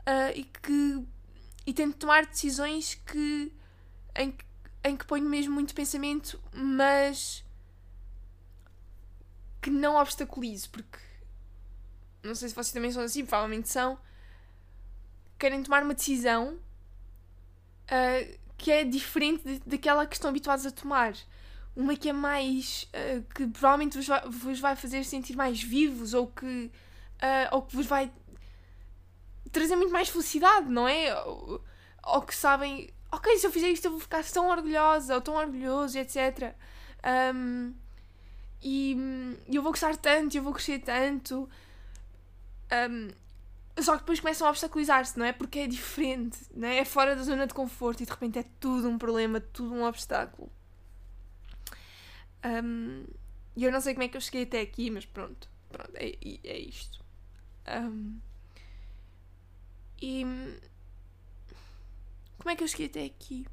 Uh, 0.00 0.32
e 0.34 0.44
que 0.44 1.06
e 1.66 1.74
tento 1.74 1.96
tomar 1.96 2.24
decisões 2.26 2.94
que 2.94 3.52
em, 4.14 4.34
em 4.84 4.96
que 4.96 5.04
ponho 5.04 5.28
mesmo 5.28 5.52
muito 5.52 5.74
pensamento, 5.74 6.40
mas 6.52 7.44
que 9.60 9.68
não 9.68 9.96
obstaculizo, 9.96 10.70
porque 10.70 10.98
não 12.22 12.34
sei 12.34 12.48
se 12.48 12.54
vocês 12.54 12.72
também 12.72 12.92
são 12.92 13.02
assim, 13.02 13.26
provavelmente 13.26 13.68
são, 13.68 13.98
querem 15.38 15.62
tomar 15.62 15.82
uma 15.82 15.94
decisão 15.94 16.54
uh, 16.54 18.38
que 18.56 18.70
é 18.70 18.84
diferente 18.84 19.42
de, 19.42 19.58
daquela 19.60 20.06
que 20.06 20.14
estão 20.14 20.30
habituados 20.30 20.64
a 20.66 20.70
tomar. 20.70 21.14
Uma 21.76 21.94
que 21.94 22.08
é 22.08 22.12
mais. 22.12 22.84
Uh, 22.84 23.22
que 23.34 23.46
provavelmente 23.46 23.98
vos 23.98 24.06
vai, 24.06 24.28
vos 24.28 24.60
vai 24.60 24.74
fazer 24.74 25.04
sentir 25.04 25.36
mais 25.36 25.62
vivos 25.62 26.14
ou 26.14 26.26
que, 26.26 26.70
uh, 27.22 27.52
ou 27.54 27.62
que 27.62 27.76
vos 27.76 27.86
vai 27.86 28.10
trazer 29.52 29.76
muito 29.76 29.92
mais 29.92 30.08
felicidade, 30.08 30.70
não 30.70 30.88
é? 30.88 31.14
Ou, 31.22 31.62
ou, 32.04 32.22
que 32.22 32.34
sabem, 32.34 32.90
ok, 33.12 33.36
se 33.38 33.46
eu 33.46 33.52
fizer 33.52 33.68
isto 33.68 33.86
eu 33.86 33.90
vou 33.92 34.00
ficar 34.00 34.24
tão 34.24 34.48
orgulhosa 34.48 35.14
ou 35.14 35.20
tão 35.20 35.34
orgulhoso, 35.34 35.98
etc. 35.98 36.54
Um, 37.34 37.74
e, 38.62 38.96
eu 39.48 39.62
vou 39.62 39.72
gostar 39.72 39.96
tanto, 39.96 40.36
eu 40.36 40.42
vou 40.42 40.52
crescer 40.52 40.80
tanto. 40.80 41.48
Um, 42.90 43.08
só 43.78 43.92
que 43.92 43.98
depois 44.00 44.20
começam 44.20 44.46
a 44.46 44.50
obstaculizar-se, 44.50 45.18
não 45.18 45.26
é? 45.26 45.32
Porque 45.32 45.60
é 45.60 45.66
diferente, 45.66 46.38
não 46.54 46.66
é? 46.66 46.78
É 46.78 46.84
fora 46.84 47.14
da 47.14 47.22
zona 47.22 47.46
de 47.46 47.52
conforto 47.54 48.02
e 48.02 48.06
de 48.06 48.10
repente 48.10 48.38
é 48.38 48.44
tudo 48.58 48.88
um 48.88 48.96
problema, 48.96 49.40
tudo 49.40 49.74
um 49.74 49.84
obstáculo. 49.84 50.50
Um, 52.44 53.04
e 53.54 53.64
eu 53.64 53.72
não 53.72 53.80
sei 53.80 53.94
como 53.94 54.04
é 54.04 54.08
que 54.08 54.16
eu 54.16 54.20
cheguei 54.20 54.42
até 54.44 54.60
aqui, 54.60 54.90
mas 54.90 55.06
pronto, 55.06 55.48
pronto 55.70 55.90
é, 55.94 56.16
é 56.44 56.58
isto. 56.58 57.04
Um, 57.68 58.20
e 60.00 60.24
como 62.38 62.50
é 62.50 62.56
que 62.56 62.62
eu 62.62 62.68
cheguei 62.68 62.86
até 62.86 63.04
aqui? 63.04 63.46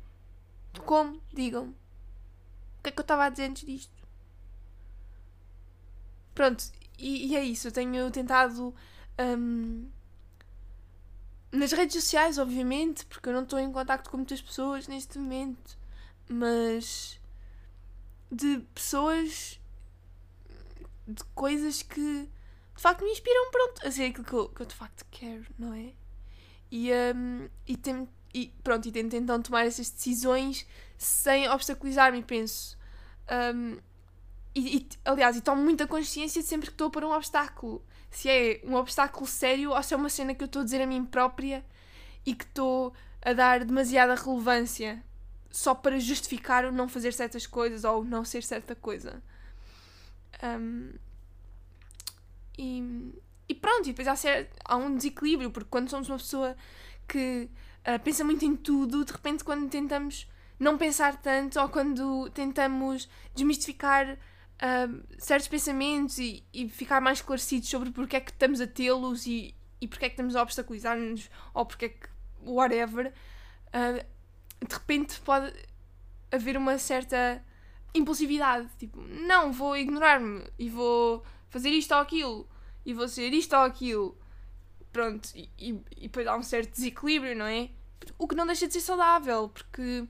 Como? 0.85 1.21
Digam-me. 1.33 1.71
O 1.71 2.83
que 2.83 2.89
é 2.89 2.91
que 2.91 2.99
eu 2.99 3.03
estava 3.03 3.25
a 3.25 3.29
dizer 3.29 3.45
antes 3.45 3.65
disto? 3.65 4.03
Pronto, 6.35 6.63
e, 6.97 7.27
e 7.27 7.35
é 7.35 7.43
isso. 7.43 7.67
Eu 7.67 7.71
tenho 7.71 8.11
tentado. 8.11 8.73
Um, 9.19 9.89
nas 11.51 11.71
redes 11.71 11.95
sociais, 11.95 12.37
obviamente, 12.39 13.05
porque 13.05 13.29
eu 13.29 13.33
não 13.33 13.43
estou 13.43 13.59
em 13.59 13.71
contato 13.71 14.09
com 14.09 14.17
muitas 14.17 14.41
pessoas 14.41 14.87
neste 14.87 15.19
momento, 15.19 15.77
mas 16.27 17.19
de 18.33 18.59
pessoas, 18.73 19.59
de 21.07 21.23
coisas 21.35 21.81
que 21.81 22.29
de 22.75 22.81
facto 22.81 23.03
me 23.03 23.11
inspiram 23.11 23.51
pronto, 23.51 23.87
a 23.87 23.91
ser 23.91 24.05
aquilo 24.05 24.25
que 24.25 24.33
eu, 24.33 24.49
que 24.49 24.61
eu 24.61 24.65
de 24.65 24.75
facto 24.75 25.05
quero, 25.11 25.45
não 25.57 25.73
é? 25.73 25.93
E, 26.71 26.91
um, 27.15 27.47
e, 27.67 27.77
tem, 27.77 28.09
e 28.33 28.47
pronto, 28.63 28.87
e 28.87 28.91
tento 28.91 29.15
então 29.15 29.41
tomar 29.41 29.65
essas 29.65 29.89
decisões 29.89 30.65
sem 30.97 31.47
obstaculizar-me 31.49 32.23
penso. 32.23 32.77
Um, 33.55 33.77
e, 34.55 34.77
e, 34.77 34.89
aliás, 35.05 35.35
e 35.37 35.41
tomo 35.41 35.61
muita 35.61 35.85
consciência 35.85 36.41
de 36.41 36.47
sempre 36.47 36.67
que 36.67 36.73
estou 36.73 36.89
por 36.89 37.03
um 37.03 37.11
obstáculo 37.11 37.83
se 38.13 38.29
é 38.29 38.61
um 38.63 38.75
obstáculo 38.75 39.25
sério 39.25 39.71
ou 39.71 39.83
se 39.83 39.93
é 39.93 39.97
uma 39.97 40.09
cena 40.09 40.35
que 40.35 40.43
eu 40.43 40.45
estou 40.45 40.61
a 40.61 40.65
dizer 40.65 40.81
a 40.81 40.87
mim 40.87 41.03
própria 41.03 41.65
e 42.25 42.35
que 42.35 42.43
estou 42.45 42.93
a 43.21 43.33
dar 43.33 43.65
demasiada 43.65 44.15
relevância 44.15 45.03
só 45.53 45.75
para 45.75 45.99
justificar 45.99 46.65
o 46.65 46.71
não 46.71 46.89
fazer 46.89 47.13
certas 47.13 47.45
coisas 47.45 47.83
ou 47.83 48.03
não 48.03 48.25
ser 48.25 48.41
certa 48.41 48.73
coisa. 48.73 49.21
Um, 50.43 50.93
e, 52.57 53.13
e, 53.47 53.53
pronto, 53.53 53.87
e 53.87 53.91
depois 53.91 54.07
há, 54.07 54.15
ser, 54.15 54.49
há, 54.65 54.75
um 54.75 54.95
desequilíbrio, 54.95 55.51
porque 55.51 55.69
quando 55.69 55.91
somos 55.91 56.09
uma 56.09 56.17
pessoa 56.17 56.57
que 57.07 57.47
uh, 57.87 57.99
pensa 58.03 58.23
muito 58.23 58.43
em 58.43 58.55
tudo, 58.55 59.05
de 59.05 59.11
repente, 59.11 59.43
quando 59.43 59.69
tentamos 59.69 60.27
não 60.59 60.75
pensar 60.75 61.21
tanto 61.21 61.59
ou 61.59 61.69
quando 61.69 62.31
tentamos 62.31 63.07
desmistificar 63.35 64.13
uh, 64.13 65.03
certos 65.19 65.47
pensamentos 65.47 66.17
e, 66.17 66.43
e, 66.51 66.67
ficar 66.67 66.99
mais 66.99 67.19
esclarecidos 67.19 67.69
sobre 67.69 67.91
porque 67.91 68.15
é 68.15 68.19
que 68.21 68.31
estamos 68.31 68.59
a 68.59 68.65
tê-los 68.65 69.27
e, 69.27 69.53
e 69.79 69.87
porque 69.87 70.05
é 70.05 70.09
que 70.09 70.13
estamos 70.13 70.35
a 70.35 70.41
obstaculizar-nos 70.41 71.29
ou 71.53 71.63
porque 71.63 71.85
é 71.85 71.89
que 71.89 72.07
whatever, 72.41 73.13
uh, 73.67 74.12
de 74.63 74.73
repente 74.73 75.19
pode 75.21 75.53
haver 76.31 76.57
uma 76.57 76.77
certa 76.77 77.43
impulsividade. 77.93 78.67
Tipo, 78.77 79.01
não, 79.01 79.51
vou 79.51 79.77
ignorar-me 79.77 80.43
e 80.57 80.69
vou 80.69 81.23
fazer 81.49 81.69
isto 81.69 81.93
ou 81.93 81.99
aquilo 81.99 82.49
e 82.85 82.93
vou 82.93 83.07
ser 83.07 83.31
isto 83.33 83.55
ou 83.55 83.61
aquilo. 83.61 84.17
Pronto, 84.91 85.29
e, 85.35 85.49
e, 85.57 85.69
e 85.97 86.01
depois 86.03 86.27
há 86.27 86.35
um 86.35 86.43
certo 86.43 86.71
desequilíbrio, 86.71 87.35
não 87.35 87.45
é? 87.45 87.69
O 88.17 88.27
que 88.27 88.35
não 88.35 88.45
deixa 88.45 88.67
de 88.67 88.73
ser 88.73 88.81
saudável, 88.81 89.49
porque 89.49 90.05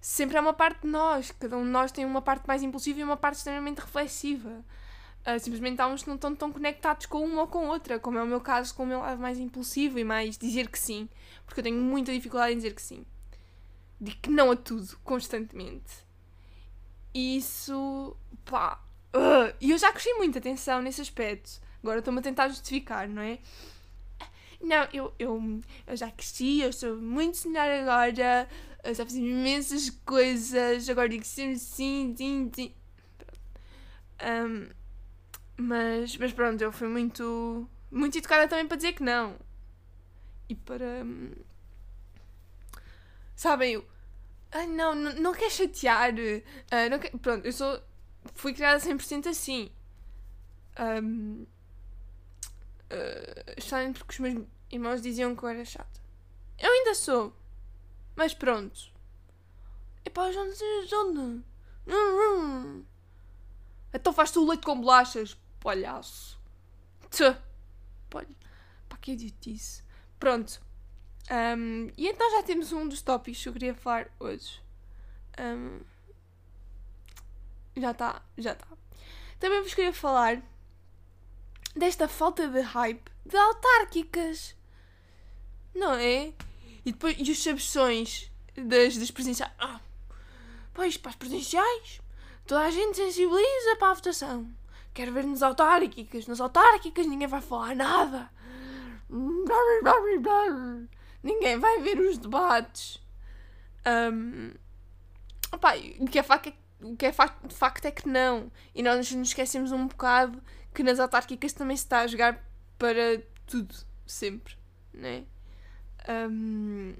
sempre 0.00 0.36
é 0.36 0.40
uma 0.40 0.52
parte 0.52 0.82
de 0.82 0.88
nós. 0.88 1.30
Cada 1.32 1.56
um 1.56 1.64
de 1.64 1.70
nós 1.70 1.90
tem 1.90 2.04
uma 2.04 2.22
parte 2.22 2.46
mais 2.46 2.62
impulsiva 2.62 3.00
e 3.00 3.04
uma 3.04 3.16
parte 3.16 3.36
extremamente 3.36 3.78
reflexiva. 3.78 4.64
Uh, 5.26 5.38
simplesmente 5.38 5.80
há 5.80 5.86
uns 5.86 6.02
que 6.02 6.08
não 6.08 6.16
estão 6.16 6.34
tão 6.34 6.52
conectados 6.52 7.06
com 7.06 7.24
uma 7.24 7.42
ou 7.42 7.46
com 7.46 7.68
outra, 7.68 7.98
como 8.00 8.18
é 8.18 8.22
o 8.22 8.26
meu 8.26 8.40
caso, 8.40 8.74
com 8.74 8.82
o 8.82 8.86
meu 8.86 8.98
lado 8.98 9.20
mais 9.20 9.38
impulsivo 9.38 9.98
e 9.98 10.04
mais 10.04 10.36
dizer 10.36 10.68
que 10.68 10.78
sim, 10.78 11.08
porque 11.46 11.60
eu 11.60 11.64
tenho 11.64 11.80
muita 11.80 12.12
dificuldade 12.12 12.52
em 12.52 12.56
dizer 12.56 12.74
que 12.74 12.82
sim. 12.82 13.06
Digo 14.02 14.18
que 14.20 14.30
não 14.30 14.50
a 14.50 14.56
tudo, 14.56 14.98
constantemente. 15.04 15.92
E 17.14 17.36
isso, 17.36 18.16
pá. 18.44 18.82
E 19.60 19.70
eu 19.70 19.78
já 19.78 19.92
cresci 19.92 20.12
muito, 20.14 20.38
atenção, 20.38 20.82
nesse 20.82 21.00
aspecto. 21.00 21.60
Agora 21.80 22.00
estou-me 22.00 22.18
a 22.18 22.22
tentar 22.22 22.48
justificar, 22.48 23.08
não 23.08 23.22
é? 23.22 23.38
Não, 24.60 24.88
eu, 24.92 25.14
eu, 25.20 25.60
eu 25.86 25.96
já 25.96 26.10
cresci, 26.10 26.60
eu 26.60 26.72
sou 26.72 26.96
muito 26.96 27.48
melhor 27.48 27.68
agora, 27.68 28.48
eu 28.82 28.92
já 28.94 29.04
fiz 29.04 29.14
imensas 29.14 29.90
coisas, 30.04 30.88
agora 30.88 31.08
digo 31.08 31.24
sempre 31.24 31.58
sim, 31.60 32.12
sim, 32.16 32.50
sim. 32.52 32.74
Um, 34.20 34.68
mas, 35.56 36.16
mas 36.16 36.32
pronto, 36.32 36.60
eu 36.60 36.72
fui 36.72 36.88
muito, 36.88 37.68
muito 37.90 38.18
educada 38.18 38.48
também 38.48 38.66
para 38.66 38.76
dizer 38.76 38.94
que 38.94 39.02
não. 39.04 39.36
E 40.48 40.54
para. 40.56 41.04
Sabem, 43.36 43.74
eu. 43.74 43.91
Ai 44.52 44.66
não, 44.66 44.94
não, 44.94 45.12
não 45.14 45.32
quer 45.32 45.50
chatear. 45.50 46.12
Uh, 46.12 46.90
não 46.90 46.98
quer, 46.98 47.10
pronto, 47.18 47.46
eu 47.46 47.52
sou. 47.52 47.82
Fui 48.34 48.52
criada 48.52 48.78
100% 48.78 49.28
assim. 49.28 49.70
Um, 50.78 51.46
uh, 52.92 53.92
porque 53.94 54.12
os 54.12 54.18
meus 54.18 54.46
irmãos 54.70 55.02
diziam 55.02 55.34
que 55.34 55.42
eu 55.42 55.48
era 55.48 55.64
chata. 55.64 56.00
Eu 56.58 56.70
ainda 56.70 56.94
sou. 56.94 57.34
Mas 58.14 58.34
pronto. 58.34 58.92
Epá, 60.04 60.30
já 60.30 60.44
não 60.44 60.54
sei 60.54 60.88
onde. 60.94 61.44
Então 63.94 64.12
faz-te 64.12 64.38
o 64.38 64.46
leite 64.46 64.64
com 64.64 64.80
bolachas, 64.80 65.36
palhaço. 65.60 66.38
Tchê. 67.10 67.36
Pá, 68.08 68.24
que 69.00 69.12
idiotice. 69.12 69.82
Pronto. 70.18 70.60
Um, 71.32 71.90
e 71.96 72.08
então 72.08 72.30
já 72.30 72.42
temos 72.42 72.72
um 72.72 72.86
dos 72.86 73.00
tópicos 73.00 73.42
que 73.42 73.48
eu 73.48 73.52
queria 73.54 73.74
falar 73.74 74.06
hoje. 74.20 74.60
Um, 75.40 75.80
já 77.74 77.92
está, 77.92 78.22
já 78.36 78.52
está. 78.52 78.66
Também 79.40 79.62
vos 79.62 79.72
queria 79.72 79.94
falar 79.94 80.42
desta 81.74 82.06
falta 82.06 82.46
de 82.48 82.60
hype 82.60 83.10
de 83.24 83.36
autárquicas. 83.36 84.54
Não 85.74 85.94
é? 85.94 86.34
E 86.84 86.92
depois 86.92 87.16
e 87.18 87.30
os 87.30 87.42
sabeções 87.42 88.30
das, 88.54 88.98
das 88.98 89.10
presenciais. 89.10 89.52
Ah, 89.58 89.80
pois, 90.74 90.98
para 90.98 91.12
as 91.12 91.16
presenciais, 91.16 92.02
toda 92.46 92.60
a 92.60 92.70
gente 92.70 92.96
sensibiliza 92.96 93.76
para 93.78 93.92
a 93.92 93.94
votação. 93.94 94.52
Quero 94.92 95.12
ver 95.12 95.24
nas 95.24 95.42
autárquicas. 95.42 96.26
Nas 96.26 96.42
autárquicas 96.42 97.06
ninguém 97.06 97.26
vai 97.26 97.40
falar 97.40 97.74
nada. 97.74 98.30
Ninguém 101.22 101.58
vai 101.58 101.80
ver 101.80 101.98
os 102.00 102.18
debates. 102.18 103.00
Um, 103.86 104.52
opa, 105.52 105.74
o 105.98 106.06
que 106.06 106.18
é 106.18 106.22
facto 106.22 106.52
o 106.82 106.96
que 106.96 107.06
é 107.06 107.12
facto 107.12 107.84
é 107.84 107.90
que 107.90 108.08
não. 108.08 108.50
E 108.74 108.82
nós 108.82 109.10
nos 109.12 109.28
esquecemos 109.28 109.72
um 109.72 109.86
bocado 109.86 110.42
que 110.74 110.82
nas 110.82 110.98
autárquicas 110.98 111.52
também 111.52 111.76
se 111.76 111.84
está 111.84 112.00
a 112.00 112.06
jogar 112.06 112.44
para 112.78 113.22
tudo, 113.46 113.74
sempre, 114.06 114.56
né? 114.92 115.24
Um, 116.08 116.94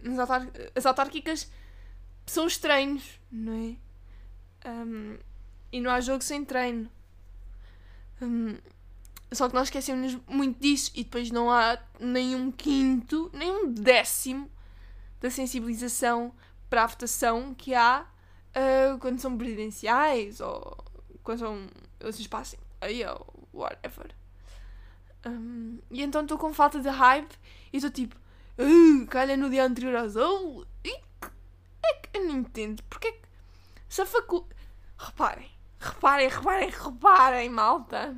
nas 0.00 0.18
autar 0.18 0.48
as 0.74 0.86
autárquicas 0.86 1.50
são 2.24 2.46
os 2.46 2.56
treinos, 2.56 3.20
não 3.30 3.52
é? 4.64 4.68
Um, 4.68 5.18
e 5.70 5.80
não 5.80 5.90
há 5.90 6.00
jogo 6.00 6.22
sem 6.22 6.44
treino. 6.44 6.90
Um, 8.22 8.56
só 9.32 9.48
que 9.48 9.54
nós 9.54 9.68
esquecemos 9.68 10.16
muito 10.26 10.58
disso 10.60 10.90
e 10.94 11.04
depois 11.04 11.30
não 11.30 11.50
há 11.50 11.78
nenhum 12.00 12.50
quinto, 12.50 13.30
nenhum 13.34 13.72
décimo 13.72 14.50
da 15.20 15.30
sensibilização 15.30 16.32
para 16.70 16.84
a 16.84 16.86
votação 16.86 17.54
que 17.54 17.74
há 17.74 18.06
uh, 18.50 18.98
quando 18.98 19.20
são 19.20 19.36
presidenciais 19.36 20.40
ou 20.40 20.76
quando 21.22 21.40
são 21.40 21.66
eles 22.00 22.26
passem 22.26 22.58
aí 22.80 23.04
ou 23.04 23.48
whatever. 23.52 24.14
Um, 25.26 25.78
e 25.90 26.02
então 26.02 26.22
estou 26.22 26.38
com 26.38 26.54
falta 26.54 26.80
de 26.80 26.88
hype 26.88 27.34
e 27.72 27.76
estou 27.76 27.90
tipo, 27.90 28.16
uh, 28.16 29.06
calha 29.08 29.36
no 29.36 29.50
dia 29.50 29.64
anterior 29.64 29.96
às 29.96 30.16
aulas. 30.16 30.66
É 30.84 31.94
que 31.94 32.18
eu 32.18 32.24
não 32.24 32.38
entendo. 32.38 32.82
Porque 32.84 33.08
é 33.08 33.12
que 33.12 33.22
se 33.88 34.02
a 34.02 34.06
faculdade. 34.06 34.56
Reparem, 34.98 35.50
reparem, 35.78 36.28
reparem, 36.28 36.70
reparem, 36.70 37.50
malta. 37.50 38.16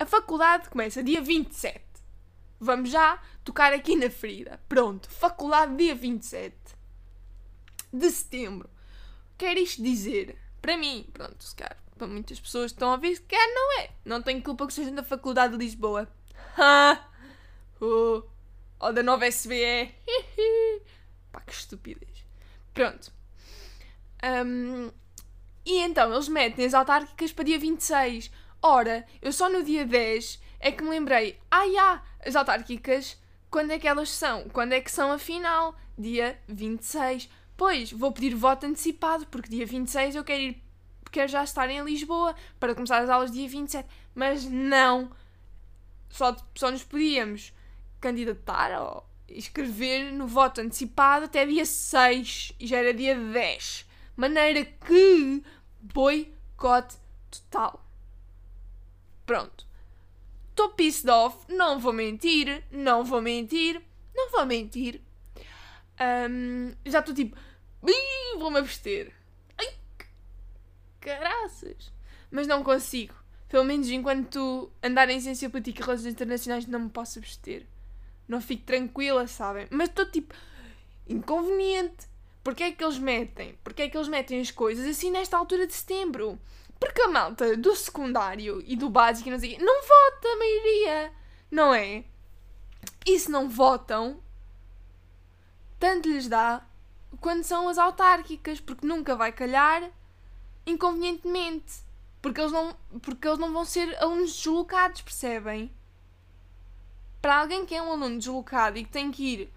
A 0.00 0.06
faculdade 0.06 0.70
começa 0.70 1.02
dia 1.02 1.20
27. 1.20 1.78
Vamos 2.58 2.88
já 2.88 3.22
tocar 3.44 3.74
aqui 3.74 3.94
na 3.94 4.08
ferida. 4.08 4.58
Pronto, 4.66 5.10
faculdade 5.10 5.76
dia 5.76 5.94
27 5.94 6.56
de 7.92 8.10
setembro. 8.10 8.70
Quer 9.36 9.58
isto 9.58 9.82
dizer, 9.82 10.38
para 10.62 10.78
mim, 10.78 11.06
pronto, 11.12 11.44
se 11.44 11.54
calhar 11.54 11.76
para 11.98 12.06
muitas 12.06 12.40
pessoas 12.40 12.72
que 12.72 12.76
estão 12.76 12.90
a 12.90 12.96
ver, 12.96 13.14
se 13.14 13.20
calhar 13.20 13.46
não 13.48 13.80
é. 13.80 13.90
Não 14.02 14.22
tenho 14.22 14.42
culpa 14.42 14.66
que 14.66 14.72
sejam 14.72 14.94
da 14.94 15.02
Faculdade 15.02 15.52
de 15.52 15.58
Lisboa. 15.58 16.08
Ha! 16.56 17.06
Oh. 17.78 18.22
Ou 18.78 18.92
da 18.94 19.02
nova 19.02 19.26
SBE. 19.26 19.94
Pá, 21.30 21.42
que 21.42 21.52
estupidez. 21.52 22.24
Pronto. 22.72 23.12
Um, 24.24 24.90
e 25.66 25.78
então, 25.80 26.10
eles 26.10 26.28
metem 26.28 26.64
as 26.64 26.72
autárquicas 26.72 27.32
para 27.32 27.44
dia 27.44 27.58
26. 27.58 28.30
Ora, 28.62 29.06
eu 29.22 29.32
só 29.32 29.48
no 29.48 29.62
dia 29.62 29.86
10 29.86 30.40
é 30.58 30.70
que 30.70 30.82
me 30.82 30.90
lembrei. 30.90 31.38
Ah, 31.50 31.66
já, 31.68 32.02
as 32.24 32.36
autárquicas, 32.36 33.16
quando 33.50 33.70
é 33.70 33.78
que 33.78 33.88
elas 33.88 34.10
são? 34.10 34.48
Quando 34.50 34.72
é 34.72 34.80
que 34.80 34.90
são 34.90 35.12
afinal? 35.12 35.74
Dia 35.98 36.38
26. 36.46 37.28
Pois, 37.56 37.92
vou 37.92 38.12
pedir 38.12 38.34
voto 38.34 38.66
antecipado, 38.66 39.26
porque 39.26 39.48
dia 39.48 39.66
26 39.66 40.16
eu 40.16 40.24
quero 40.24 40.42
ir 40.42 40.62
quero 41.10 41.28
já 41.28 41.42
estar 41.42 41.68
em 41.68 41.82
Lisboa 41.82 42.34
para 42.58 42.74
começar 42.74 43.02
as 43.02 43.10
aulas 43.10 43.30
dia 43.30 43.48
27. 43.48 43.88
Mas 44.14 44.44
não. 44.44 45.10
Só, 46.08 46.36
só 46.54 46.70
nos 46.70 46.82
podíamos 46.82 47.52
candidatar 48.00 48.80
ou 48.80 49.04
escrever 49.28 50.12
no 50.12 50.26
voto 50.26 50.60
antecipado 50.60 51.26
até 51.26 51.46
dia 51.46 51.64
6 51.64 52.52
e 52.58 52.66
já 52.66 52.78
era 52.78 52.94
dia 52.94 53.14
10. 53.14 53.86
Maneira 54.16 54.64
que 54.64 55.42
boicote 55.80 56.96
total. 57.30 57.84
Pronto. 59.30 59.64
Estou 60.50 60.70
pissed 60.70 61.08
off, 61.08 61.36
não 61.48 61.78
vou 61.78 61.92
mentir, 61.92 62.64
não 62.72 63.04
vou 63.04 63.22
mentir, 63.22 63.80
não 64.12 64.28
vou 64.28 64.44
mentir. 64.44 65.00
Um, 66.00 66.72
já 66.84 66.98
estou 66.98 67.14
tipo, 67.14 67.36
vou-me 68.38 68.58
abster 68.58 69.14
caraças. 71.00 71.92
Mas 72.28 72.48
não 72.48 72.64
consigo. 72.64 73.14
Pelo 73.48 73.64
menos 73.64 73.88
enquanto 73.88 74.68
andar 74.82 75.08
em 75.08 75.20
ciência 75.20 75.48
política 75.48 75.80
e 75.80 75.84
relações 75.84 76.12
internacionais 76.12 76.66
não 76.66 76.80
me 76.80 76.90
posso 76.90 77.20
abster. 77.20 77.64
Não 78.26 78.40
fico 78.40 78.64
tranquila, 78.64 79.28
sabem? 79.28 79.68
Mas 79.70 79.88
estou 79.90 80.10
tipo. 80.10 80.34
inconveniente. 81.08 82.08
Porquê 82.42 82.64
é 82.64 82.72
que 82.72 82.82
eles 82.82 82.98
metem? 82.98 83.56
Porquê 83.62 83.82
é 83.82 83.88
que 83.88 83.96
eles 83.96 84.08
metem 84.08 84.40
as 84.40 84.50
coisas 84.50 84.84
assim 84.88 85.12
nesta 85.12 85.36
altura 85.36 85.68
de 85.68 85.74
setembro? 85.74 86.36
Porque 86.80 87.02
a 87.02 87.08
malta 87.08 87.56
do 87.58 87.76
secundário 87.76 88.62
e 88.66 88.74
do 88.74 88.88
básico 88.88 89.28
não, 89.28 89.38
sei, 89.38 89.58
não 89.58 89.82
vota 89.82 90.28
a 90.28 90.36
maioria. 90.36 91.12
Não 91.50 91.74
é? 91.74 92.04
E 93.06 93.18
se 93.18 93.30
não 93.30 93.48
votam, 93.48 94.22
tanto 95.78 96.08
lhes 96.08 96.26
dá 96.26 96.64
quando 97.20 97.44
são 97.44 97.68
as 97.68 97.76
autárquicas, 97.76 98.60
porque 98.60 98.86
nunca 98.86 99.14
vai 99.14 99.30
calhar 99.30 99.90
inconvenientemente. 100.66 101.82
Porque 102.22 102.40
eles 102.40 102.52
não, 102.52 102.76
porque 103.02 103.26
eles 103.26 103.38
não 103.38 103.52
vão 103.52 103.64
ser 103.64 103.96
alunos 104.02 104.36
deslocados, 104.36 105.02
percebem? 105.02 105.70
Para 107.20 107.40
alguém 107.40 107.66
que 107.66 107.74
é 107.74 107.82
um 107.82 107.92
aluno 107.92 108.18
deslocado 108.18 108.78
e 108.78 108.84
que 108.84 108.90
tem 108.90 109.10
que 109.10 109.24
ir 109.24 109.52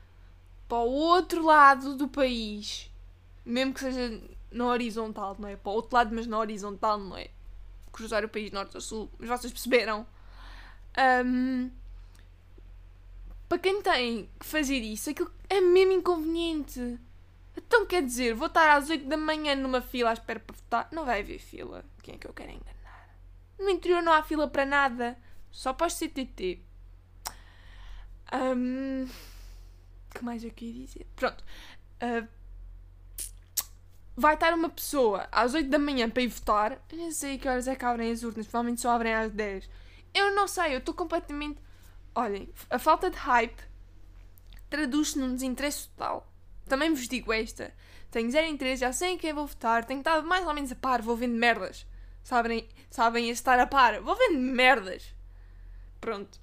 para 0.67 0.77
o 0.77 0.91
outro 0.91 1.43
lado 1.45 1.95
do 1.95 2.07
país, 2.07 2.89
mesmo 3.45 3.73
que 3.73 3.81
seja 3.81 4.21
na 4.53 4.65
horizontal, 4.67 5.35
não 5.37 5.49
é? 5.49 5.55
Para 5.55 5.71
o 5.71 5.75
outro 5.75 5.95
lado, 5.95 6.15
mas 6.15 6.27
na 6.27 6.37
horizontal, 6.39 6.97
não 6.97 7.17
é? 7.17 7.29
Cruzar 7.91 8.23
o 8.23 8.29
país 8.29 8.51
norte 8.51 8.77
a 8.77 8.81
sul, 8.81 9.09
mas 9.19 9.29
vocês 9.29 9.51
perceberam? 9.51 10.07
Um, 11.25 11.69
para 13.49 13.59
quem 13.59 13.81
tem 13.81 14.29
que 14.39 14.45
fazer 14.45 14.79
isso, 14.79 15.09
aquilo 15.09 15.31
é 15.49 15.59
mesmo 15.61 15.93
inconveniente. 15.93 16.99
Então 17.55 17.85
quer 17.85 18.03
dizer, 18.03 18.33
vou 18.33 18.47
estar 18.47 18.75
às 18.75 18.89
8 18.89 19.05
da 19.05 19.17
manhã 19.17 19.55
numa 19.55 19.81
fila 19.81 20.09
à 20.09 20.13
espera 20.13 20.39
para 20.39 20.55
votar. 20.55 20.87
Não 20.91 21.05
vai 21.05 21.21
haver 21.21 21.39
fila. 21.39 21.85
Quem 22.01 22.15
é 22.15 22.17
que 22.17 22.27
eu 22.27 22.33
quero 22.33 22.51
enganar? 22.51 23.17
No 23.59 23.69
interior 23.69 24.01
não 24.01 24.11
há 24.11 24.23
fila 24.23 24.47
para 24.47 24.65
nada. 24.65 25.17
Só 25.51 25.71
para 25.71 25.87
os 25.87 25.93
CTT. 25.93 26.59
Um, 28.33 29.07
que 30.13 30.23
mais 30.23 30.43
eu 30.43 30.49
queria 30.49 30.85
dizer? 30.85 31.05
Pronto. 31.15 31.43
Uh, 32.01 32.27
vai 34.15 34.35
estar 34.35 34.53
uma 34.53 34.69
pessoa 34.69 35.27
às 35.31 35.53
8 35.53 35.69
da 35.69 35.79
manhã 35.79 36.09
para 36.09 36.23
ir 36.23 36.27
votar. 36.27 36.83
Eu 36.91 36.97
não 36.97 37.11
sei 37.11 37.37
que 37.37 37.47
horas 37.47 37.67
é 37.67 37.75
que 37.75 37.85
abrem 37.85 38.11
as 38.11 38.23
urnas. 38.23 38.45
Provavelmente 38.45 38.81
só 38.81 38.91
abrem 38.91 39.13
às 39.13 39.31
10. 39.31 39.69
Eu 40.13 40.35
não 40.35 40.47
sei. 40.47 40.73
Eu 40.75 40.79
estou 40.79 40.93
completamente. 40.93 41.59
Olhem, 42.15 42.49
a 42.69 42.77
falta 42.77 43.09
de 43.09 43.17
hype 43.17 43.61
traduz-se 44.69 45.17
num 45.17 45.33
desinteresse 45.33 45.87
total 45.89 46.31
também 46.67 46.93
vos 46.93 47.07
digo 47.07 47.31
esta. 47.31 47.73
Tenho 48.11 48.31
zero 48.31 48.47
interesse, 48.47 48.81
já 48.81 48.93
sei 48.93 49.11
em 49.11 49.17
quem 49.17 49.33
vou 49.33 49.47
votar, 49.47 49.85
tenho 49.85 49.99
estado 49.99 50.25
mais 50.27 50.45
ou 50.45 50.53
menos 50.53 50.71
a 50.71 50.75
par, 50.75 51.01
vou 51.01 51.15
vendo 51.15 51.35
merdas. 51.35 51.85
Sabem, 52.23 52.67
sabem 52.89 53.29
estar 53.29 53.59
a 53.59 53.67
par, 53.67 54.01
vou 54.01 54.15
vendo 54.15 54.37
merdas. 54.39 55.13
Pronto. 55.99 56.39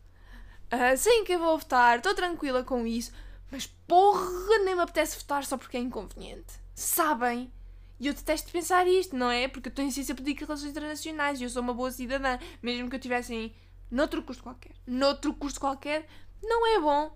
Uh, 0.72 0.96
sei 0.96 1.20
em 1.20 1.24
quem 1.24 1.38
vou 1.38 1.58
votar, 1.58 1.98
estou 1.98 2.14
tranquila 2.14 2.62
com 2.62 2.86
isso, 2.86 3.12
mas 3.50 3.66
porra, 3.66 4.58
nem 4.64 4.74
me 4.74 4.82
apetece 4.82 5.18
votar 5.18 5.44
só 5.44 5.56
porque 5.56 5.76
é 5.76 5.80
inconveniente. 5.80 6.54
Sabem? 6.74 7.52
E 8.00 8.06
eu 8.06 8.14
detesto 8.14 8.50
pensar 8.50 8.88
isto, 8.88 9.14
não 9.14 9.30
é? 9.30 9.46
Porque 9.46 9.68
eu 9.68 9.84
em 9.84 9.90
ciência 9.90 10.14
política 10.14 10.44
e 10.44 10.46
relações 10.46 10.70
internacionais 10.70 11.38
e 11.38 11.44
eu 11.44 11.50
sou 11.50 11.60
uma 11.60 11.74
boa 11.74 11.92
cidadã, 11.92 12.38
mesmo 12.62 12.88
que 12.88 12.96
eu 12.96 12.98
estivesse 12.98 13.34
em 13.34 13.54
noutro 13.90 14.22
curso 14.22 14.42
qualquer. 14.42 14.72
Noutro 14.86 15.34
curso 15.34 15.60
qualquer, 15.60 16.08
não 16.42 16.66
é 16.66 16.80
bom 16.80 17.14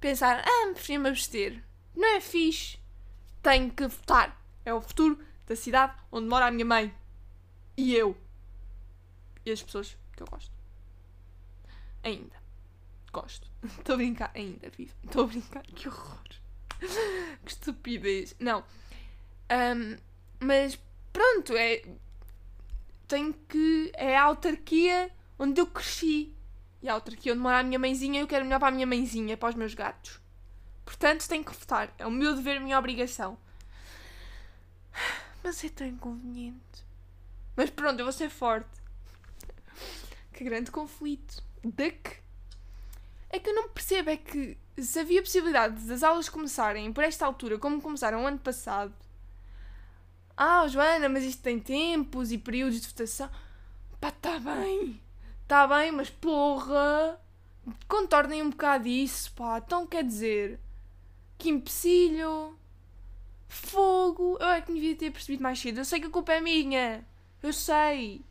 pensar, 0.00 0.44
ah, 0.46 0.72
prefiro-me 0.72 1.08
abster. 1.08 1.64
Não 1.96 2.16
é 2.16 2.20
fixe. 2.20 2.78
Tenho 3.42 3.68
que 3.72 3.88
votar. 3.88 4.40
É 4.64 4.72
o 4.72 4.80
futuro 4.80 5.18
da 5.46 5.56
cidade 5.56 5.92
onde 6.12 6.28
mora 6.28 6.46
a 6.46 6.52
minha 6.52 6.64
mãe. 6.64 6.94
E 7.76 7.92
eu. 7.92 8.16
E 9.44 9.50
as 9.50 9.60
pessoas 9.60 9.96
que 10.16 10.22
eu 10.22 10.26
gosto. 10.28 10.52
Ainda. 12.04 12.36
Gosto. 13.12 13.50
Estou 13.64 13.94
a 13.94 13.96
brincar. 13.96 14.30
Ainda, 14.36 14.70
vivo. 14.70 14.94
Estou 15.04 15.24
a 15.24 15.26
brincar. 15.26 15.62
Que 15.62 15.88
horror. 15.88 16.22
que 17.44 17.50
estupidez. 17.50 18.36
Não. 18.38 18.64
Um, 19.50 20.11
mas 20.42 20.78
pronto, 21.12 21.56
é. 21.56 21.82
Tenho 23.06 23.32
que. 23.48 23.92
É 23.94 24.16
a 24.16 24.24
autarquia 24.24 25.10
onde 25.38 25.60
eu 25.60 25.66
cresci. 25.66 26.34
E 26.82 26.88
a 26.88 26.94
outra 26.94 27.14
que 27.14 27.30
eu 27.30 27.34
demoro 27.34 27.56
à 27.56 27.62
minha 27.62 27.78
mãezinha 27.78 28.20
eu 28.20 28.26
quero 28.26 28.44
melhor 28.44 28.58
para 28.58 28.68
a 28.68 28.72
minha 28.72 28.86
mãezinha, 28.86 29.36
para 29.36 29.50
os 29.50 29.54
meus 29.54 29.74
gatos. 29.74 30.20
Portanto, 30.84 31.28
tenho 31.28 31.44
que 31.44 31.54
votar. 31.54 31.94
É 31.96 32.06
o 32.06 32.10
meu 32.10 32.34
dever, 32.34 32.56
a 32.56 32.60
minha 32.60 32.78
obrigação. 32.78 33.38
Mas 35.42 35.62
é 35.64 35.68
tão 35.68 35.86
inconveniente. 35.86 36.84
Mas 37.56 37.70
pronto, 37.70 38.00
eu 38.00 38.04
vou 38.04 38.12
ser 38.12 38.30
forte. 38.30 38.68
Que 40.32 40.44
grande 40.44 40.70
conflito. 40.70 41.42
Que? 41.76 42.22
É 43.30 43.38
que 43.38 43.48
eu 43.48 43.54
não 43.54 43.68
percebo, 43.68 44.10
é 44.10 44.16
que 44.16 44.58
se 44.76 44.98
havia 44.98 45.22
possibilidade 45.22 45.80
das 45.86 46.02
aulas 46.02 46.28
começarem 46.28 46.92
por 46.92 47.04
esta 47.04 47.24
altura, 47.24 47.58
como 47.58 47.80
começaram 47.80 48.24
o 48.24 48.26
ano 48.26 48.38
passado. 48.38 48.92
Ah, 50.36 50.66
Joana, 50.66 51.08
mas 51.08 51.24
isto 51.24 51.42
tem 51.42 51.58
tempos 51.58 52.32
e 52.32 52.38
períodos 52.38 52.80
de 52.80 52.88
votação. 52.88 53.30
Pá, 54.00 54.10
tá 54.10 54.38
bem. 54.38 55.00
Tá 55.46 55.66
bem, 55.66 55.92
mas 55.92 56.10
porra. 56.10 57.20
Contornem 57.86 58.42
um 58.42 58.50
bocado 58.50 58.88
isso, 58.88 59.32
pá. 59.32 59.58
Então 59.64 59.86
quer 59.86 60.04
dizer. 60.04 60.58
Que 61.38 61.50
empecilho. 61.50 62.56
Fogo. 63.48 64.36
Eu 64.40 64.48
é 64.48 64.60
que 64.60 64.72
me 64.72 64.80
devia 64.80 64.96
ter 64.96 65.10
percebido 65.10 65.42
mais 65.42 65.60
cedo. 65.60 65.78
Eu 65.78 65.84
sei 65.84 66.00
que 66.00 66.06
a 66.06 66.10
culpa 66.10 66.32
é 66.32 66.40
minha. 66.40 67.06
Eu 67.42 67.52
sei. 67.52 68.24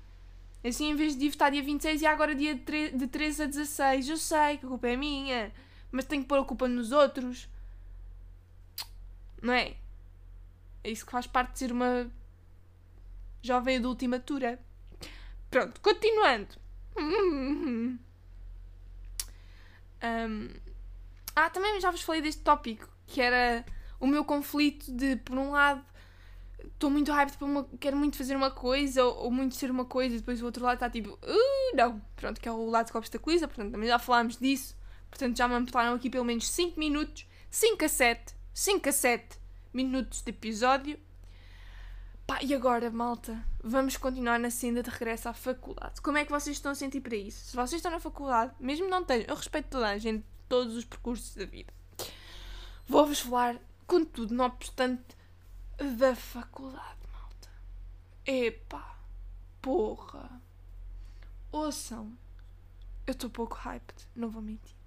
Assim, 0.63 0.89
em 0.89 0.95
vez 0.95 1.15
de 1.15 1.29
votar 1.29 1.51
dia 1.51 1.63
26 1.63 2.01
e 2.01 2.05
agora 2.05 2.35
dia 2.35 2.55
de 2.55 3.07
13 3.07 3.43
a 3.43 3.45
16. 3.45 4.09
Eu 4.09 4.17
sei 4.17 4.57
que 4.57 4.65
a 4.65 4.69
culpa 4.69 4.87
é 4.87 4.95
minha. 4.95 5.51
Mas 5.91 6.05
tenho 6.05 6.21
que 6.23 6.27
pôr 6.27 6.39
a 6.39 6.45
culpa 6.45 6.67
nos 6.67 6.91
outros. 6.91 7.47
Não 9.41 9.53
é? 9.53 9.75
É 10.84 10.89
isso 10.89 11.06
que 11.06 11.12
faz 11.12 11.28
parte 11.28 11.54
de 11.54 11.60
ser 11.60 11.72
uma 11.72 12.12
jovem 13.41 13.78
adulta 13.78 14.06
imatura. 14.06 14.60
Pronto, 15.50 15.80
continuando. 15.82 16.60
Ah, 21.34 21.50
também 21.50 21.80
já 21.80 21.91
vos 21.91 22.02
falei 22.02 22.22
deste 22.22 22.41
tópico, 22.41 22.89
que 23.08 23.22
era 23.22 23.65
o 24.00 24.08
meu 24.08 24.26
conflito 24.26 24.91
de, 24.91 25.15
por 25.15 25.38
um 25.38 25.52
lado, 25.52 25.84
estou 26.65 26.89
muito 26.89 27.12
hyped 27.12 27.38
para 27.38 27.46
uma, 27.46 27.70
quero 27.80 27.96
muito 27.96 28.17
fazer 28.17 28.36
uma 28.36 28.52
coisa 28.52 29.04
ou, 29.06 29.26
ou, 29.26 29.32
muito 29.32 29.56
ser 29.56 29.72
uma 29.72 29.86
coisa 29.86 30.15
e 30.15 30.20
depois 30.20 30.41
o 30.41 30.46
outro 30.46 30.65
lado 30.65 30.76
está 30.76 30.89
tipo, 30.89 31.12
uh, 31.12 31.76
não, 31.76 32.02
pronto, 32.15 32.41
que 32.41 32.50
é 32.50 32.52
o 32.52 32.65
lado 32.65 32.91
que 32.91 32.98
obstaculiza, 32.98 33.48
portanto 33.48 33.72
também 33.72 33.88
já 33.88 34.00
falámos 34.00 34.38
disso, 34.38 34.76
portanto 35.10 35.38
já 35.38 35.48
me 35.48 35.54
amputaram 35.54 35.94
aqui 35.94 36.10
pelo 36.10 36.26
menos 36.26 36.50
5 36.50 36.80
minutos, 36.80 37.26
5 37.50 37.86
a 37.86 37.89
7, 37.89 38.36
5 38.54 38.89
a 38.89 38.91
7 38.91 39.40
minutos 39.73 40.21
de 40.21 40.29
episódio. 40.29 40.99
Pá, 42.25 42.39
e 42.41 42.53
agora, 42.53 42.89
malta, 42.89 43.45
vamos 43.63 43.97
continuar 43.97 44.39
na 44.39 44.49
senda 44.49 44.81
de 44.81 44.89
regresso 44.89 45.29
à 45.29 45.34
faculdade. 45.34 46.01
Como 46.01 46.17
é 46.17 46.25
que 46.25 46.31
vocês 46.31 46.55
estão 46.55 46.71
a 46.71 46.75
sentir 46.75 47.01
para 47.01 47.15
isso? 47.15 47.49
Se 47.49 47.55
vocês 47.55 47.79
estão 47.79 47.91
na 47.91 47.99
faculdade, 47.99 48.53
mesmo 48.60 48.88
não 48.89 49.03
tenham, 49.03 49.25
eu 49.27 49.36
respeito 49.36 49.69
toda 49.69 49.89
a 49.89 49.97
gente, 49.97 50.25
todos 50.47 50.75
os 50.75 50.86
percursos 50.86 51.36
da 51.36 51.45
vida. 51.45 51.73
Vou-vos 52.88 53.19
falar, 53.19 53.57
contudo, 53.88 54.34
não 54.34 54.45
obstante, 54.45 55.15
da 55.97 56.15
faculdade, 56.15 56.99
malta. 57.13 57.49
Epá, 58.25 58.97
porra. 59.62 60.41
Ouçam. 61.51 62.17
Eu 63.05 63.12
estou 63.12 63.29
pouco 63.29 63.55
hyped, 63.55 64.07
não 64.15 64.29
vou 64.29 64.41
mentir. 64.41 64.81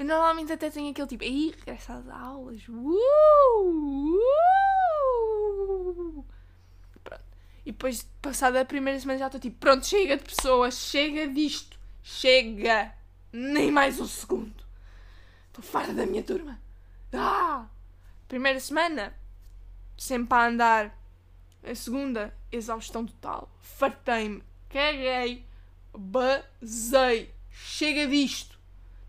Eu 0.00 0.06
normalmente 0.06 0.50
até 0.50 0.70
tenho 0.70 0.90
aquele 0.90 1.06
tipo, 1.06 1.22
aí 1.24 1.54
regressa 1.54 1.92
às 1.92 2.08
aulas. 2.08 2.66
Uh. 2.66 4.24
Pronto. 7.04 7.22
E 7.66 7.70
depois, 7.70 8.08
passada 8.22 8.62
a 8.62 8.64
primeira 8.64 8.98
semana, 8.98 9.18
já 9.18 9.26
estou 9.26 9.38
tipo, 9.38 9.58
pronto, 9.58 9.86
chega 9.86 10.16
de 10.16 10.24
pessoas, 10.24 10.72
chega 10.78 11.28
disto, 11.28 11.78
chega. 12.02 12.94
Nem 13.30 13.70
mais 13.70 14.00
um 14.00 14.06
segundo. 14.06 14.64
Estou 15.48 15.62
fora 15.62 15.92
da 15.92 16.06
minha 16.06 16.22
turma. 16.22 16.58
Ah! 17.12 17.66
Primeira 18.26 18.58
semana, 18.58 19.14
sempre 19.98 20.34
a 20.34 20.46
andar. 20.46 20.98
A 21.62 21.74
segunda, 21.74 22.34
exaustão 22.50 23.04
total. 23.04 23.54
Fartei-me, 23.60 24.42
caguei, 24.70 25.44
basei. 25.92 27.34
Chega 27.50 28.06
disto. 28.06 28.49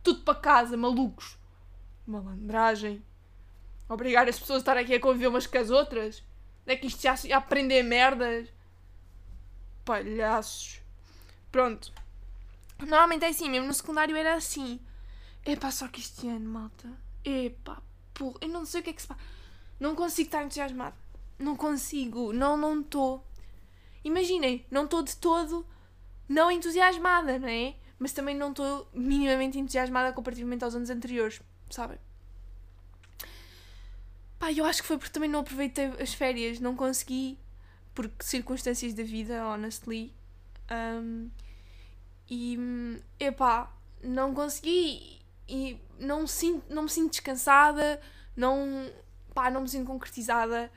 Tudo 0.03 0.21
para 0.21 0.35
casa, 0.35 0.75
malucos. 0.77 1.37
Malandragem. 2.05 3.03
Obrigar 3.87 4.27
as 4.27 4.39
pessoas 4.39 4.57
a 4.57 4.61
estar 4.61 4.77
aqui 4.77 4.95
a 4.95 4.99
conviver 4.99 5.27
umas 5.27 5.47
com 5.47 5.57
as 5.57 5.69
outras. 5.69 6.23
Não 6.65 6.73
é 6.73 6.77
que 6.77 6.87
isto 6.87 7.01
já 7.01 7.15
se 7.15 7.31
aprender 7.31 7.83
merdas. 7.83 8.47
Palhaços. 9.85 10.81
Pronto. 11.51 11.91
Normalmente 12.79 13.25
é 13.25 13.29
assim, 13.29 13.49
mesmo 13.49 13.67
no 13.67 13.73
secundário 13.73 14.15
era 14.15 14.35
assim. 14.35 14.79
Epá, 15.45 15.71
só 15.71 15.87
que 15.87 15.99
este 15.99 16.27
ano, 16.27 16.49
malta. 16.49 16.89
Epá, 17.23 17.81
porra. 18.13 18.37
Eu 18.41 18.49
não 18.49 18.65
sei 18.65 18.81
o 18.81 18.83
que 18.83 18.89
é 18.91 18.93
que 18.93 19.01
se 19.01 19.07
passa. 19.07 19.21
Não 19.79 19.95
consigo 19.95 20.27
estar 20.27 20.43
entusiasmada. 20.43 20.95
Não 21.37 21.55
consigo. 21.55 22.31
Não, 22.33 22.55
não 22.55 22.81
estou. 22.81 23.25
Imaginem, 24.03 24.65
não 24.71 24.85
estou 24.85 25.03
de 25.03 25.15
todo 25.15 25.65
não 26.31 26.49
entusiasmada, 26.49 27.37
não 27.37 27.47
é? 27.49 27.75
Mas 28.01 28.11
também 28.11 28.35
não 28.35 28.49
estou 28.49 28.89
minimamente 28.95 29.59
entusiasmada 29.59 30.11
comparativamente 30.11 30.63
aos 30.63 30.73
anos 30.73 30.89
anteriores, 30.89 31.39
sabem? 31.69 31.99
Pá, 34.39 34.51
eu 34.51 34.65
acho 34.65 34.81
que 34.81 34.87
foi 34.87 34.97
porque 34.97 35.13
também 35.13 35.29
não 35.29 35.41
aproveitei 35.41 35.85
as 36.01 36.11
férias, 36.11 36.59
não 36.59 36.75
consegui, 36.75 37.37
por 37.93 38.09
circunstâncias 38.19 38.95
da 38.95 39.03
vida, 39.03 39.45
honestly. 39.45 40.11
Um, 40.71 41.29
e, 42.27 42.57
epá, 43.19 43.71
não 44.01 44.33
consegui 44.33 45.19
e 45.47 45.79
não, 45.99 46.25
sinto, 46.25 46.73
não 46.73 46.83
me 46.83 46.89
sinto 46.89 47.11
descansada, 47.11 48.01
não, 48.35 48.91
pá, 49.31 49.51
não 49.51 49.61
me 49.61 49.69
sinto 49.69 49.85
concretizada, 49.85 50.71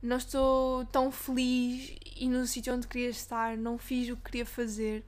não 0.00 0.16
estou 0.16 0.84
tão 0.84 1.10
feliz 1.10 1.96
e 2.14 2.28
no 2.28 2.46
sítio 2.46 2.72
onde 2.72 2.86
queria 2.86 3.10
estar, 3.10 3.56
não 3.56 3.76
fiz 3.78 4.08
o 4.10 4.16
que 4.16 4.30
queria 4.30 4.46
fazer 4.46 5.04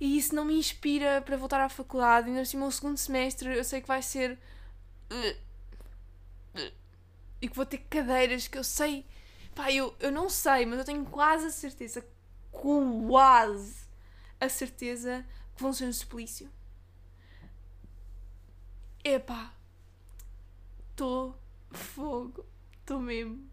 e 0.00 0.16
isso 0.16 0.34
não 0.34 0.46
me 0.46 0.54
inspira 0.54 1.20
para 1.20 1.36
voltar 1.36 1.60
à 1.60 1.68
faculdade. 1.68 2.28
Ainda 2.28 2.40
assim, 2.40 2.56
o 2.56 2.60
meu 2.60 2.70
segundo 2.70 2.96
semestre 2.96 3.54
eu 3.54 3.62
sei 3.62 3.82
que 3.82 3.88
vai 3.88 4.02
ser. 4.02 4.38
E 7.40 7.48
que 7.48 7.54
vou 7.54 7.66
ter 7.66 7.78
cadeiras 7.78 8.48
que 8.48 8.56
eu 8.56 8.64
sei. 8.64 9.04
Pá, 9.54 9.70
eu, 9.70 9.94
eu 10.00 10.10
não 10.10 10.30
sei, 10.30 10.64
mas 10.64 10.78
eu 10.78 10.84
tenho 10.86 11.04
quase 11.04 11.46
a 11.46 11.50
certeza, 11.50 12.06
quase 12.50 13.86
a 14.40 14.48
certeza 14.48 15.26
que 15.54 15.62
vão 15.62 15.72
ser 15.72 15.84
um 15.84 15.92
suplício. 15.92 16.50
Epá, 19.04 19.52
estou 20.90 21.36
fogo, 21.70 22.46
estou 22.80 23.00
mesmo. 23.00 23.50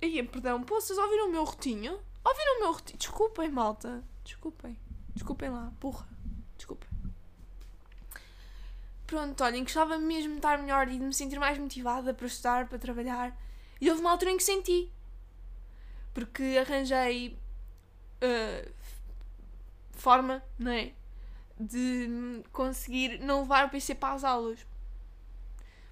Aí, 0.00 0.22
perdão, 0.22 0.62
poças, 0.62 0.96
ouviram 0.96 1.28
o 1.28 1.32
meu 1.32 1.44
rotinho? 1.44 2.00
Ouviram 2.24 2.56
o 2.56 2.60
meu 2.60 2.72
rotinho? 2.72 2.98
Desculpem, 2.98 3.50
malta. 3.50 4.04
Desculpem. 4.26 4.76
Desculpem 5.14 5.48
lá, 5.50 5.72
porra. 5.78 6.06
Desculpem. 6.56 6.88
Pronto, 9.06 9.44
olhem, 9.44 9.62
gostava 9.62 9.96
mesmo 9.98 10.32
de 10.32 10.38
estar 10.38 10.58
melhor 10.58 10.88
e 10.88 10.98
de 10.98 11.04
me 11.04 11.14
sentir 11.14 11.38
mais 11.38 11.56
motivada 11.58 12.12
para 12.12 12.26
estudar, 12.26 12.68
para 12.68 12.76
trabalhar. 12.76 13.40
E 13.80 13.88
houve 13.88 14.00
uma 14.00 14.10
altura 14.10 14.32
em 14.32 14.36
que 14.36 14.42
senti. 14.42 14.90
Porque 16.12 16.42
arranjei 16.60 17.38
uh, 18.20 18.72
forma, 19.92 20.42
não 20.58 20.72
é? 20.72 20.92
De 21.58 22.42
conseguir 22.52 23.20
não 23.20 23.42
levar 23.42 23.66
o 23.66 23.70
PC 23.70 23.94
para 23.94 24.14
as 24.14 24.24
aulas. 24.24 24.66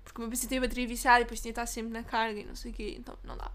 Porque 0.03 0.18
o 0.18 0.23
meu 0.23 0.31
PC 0.31 0.49
tem 0.49 0.61
bateria 0.61 0.88
viciada 0.88 1.20
e 1.20 1.25
depois 1.25 1.40
tinha 1.40 1.53
de 1.53 1.61
estar 1.61 1.66
sempre 1.66 1.92
na 1.92 2.03
carga 2.03 2.40
e 2.40 2.44
não 2.44 2.57
sei 2.57 2.73
o 2.73 2.75
quê, 2.75 2.97
então 2.99 3.16
não 3.23 3.37
dá. 3.37 3.51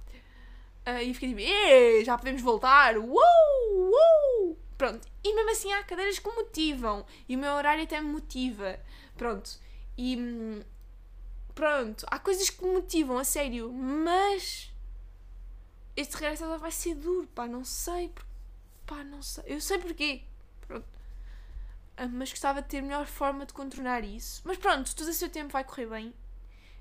Uh, 0.87 1.01
e 1.03 1.13
fiquei 1.13 1.35
tipo, 1.35 2.05
já 2.05 2.17
podemos 2.17 2.41
voltar! 2.41 2.97
Uou! 2.97 3.13
Uou! 3.13 4.28
Pronto. 4.79 5.05
E 5.21 5.35
mesmo 5.35 5.51
assim 5.51 5.73
há 5.73 5.83
cadeiras 5.83 6.19
que 6.19 6.29
motivam. 6.29 7.05
E 7.27 7.35
o 7.35 7.39
meu 7.39 7.51
horário 7.51 7.83
até 7.83 7.99
me 7.99 8.07
motiva. 8.07 8.79
Pronto. 9.17 9.59
E. 9.97 10.63
Pronto. 11.53 12.05
Há 12.09 12.17
coisas 12.17 12.49
que 12.49 12.63
me 12.63 12.71
motivam, 12.71 13.17
a 13.17 13.25
sério. 13.25 13.73
Mas. 13.73 14.71
Este 15.97 16.13
regresso 16.13 16.57
vai 16.57 16.71
ser 16.71 16.95
duro, 16.95 17.27
pá. 17.27 17.45
Não 17.45 17.65
sei. 17.65 18.13
Pá, 18.85 19.03
não 19.03 19.21
sei. 19.21 19.43
Eu 19.47 19.59
sei 19.59 19.79
porquê. 19.79 20.23
Pronto. 20.65 20.87
Ah, 21.97 22.07
mas 22.07 22.29
gostava 22.29 22.61
de 22.61 22.69
ter 22.69 22.81
melhor 22.81 23.05
forma 23.05 23.45
de 23.45 23.51
contornar 23.51 24.05
isso. 24.05 24.41
Mas 24.45 24.57
pronto, 24.57 24.95
tudo 24.95 25.09
a 25.09 25.13
seu 25.13 25.27
tempo 25.29 25.51
vai 25.51 25.65
correr 25.65 25.87
bem. 25.87 26.13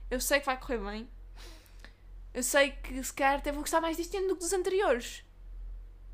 Eu 0.09 0.21
sei 0.21 0.39
que 0.39 0.47
vai 0.47 0.57
correr 0.57 0.79
bem. 0.79 1.09
Eu 2.33 2.45
sei 2.45 2.71
que 2.71 3.03
se 3.03 3.13
calhar 3.13 3.41
até 3.41 3.51
vou 3.51 3.63
gostar 3.63 3.81
mais 3.81 3.97
deste 3.97 4.17
ano 4.17 4.29
do 4.29 4.37
que 4.37 4.43
dos 4.43 4.53
anteriores. 4.53 5.25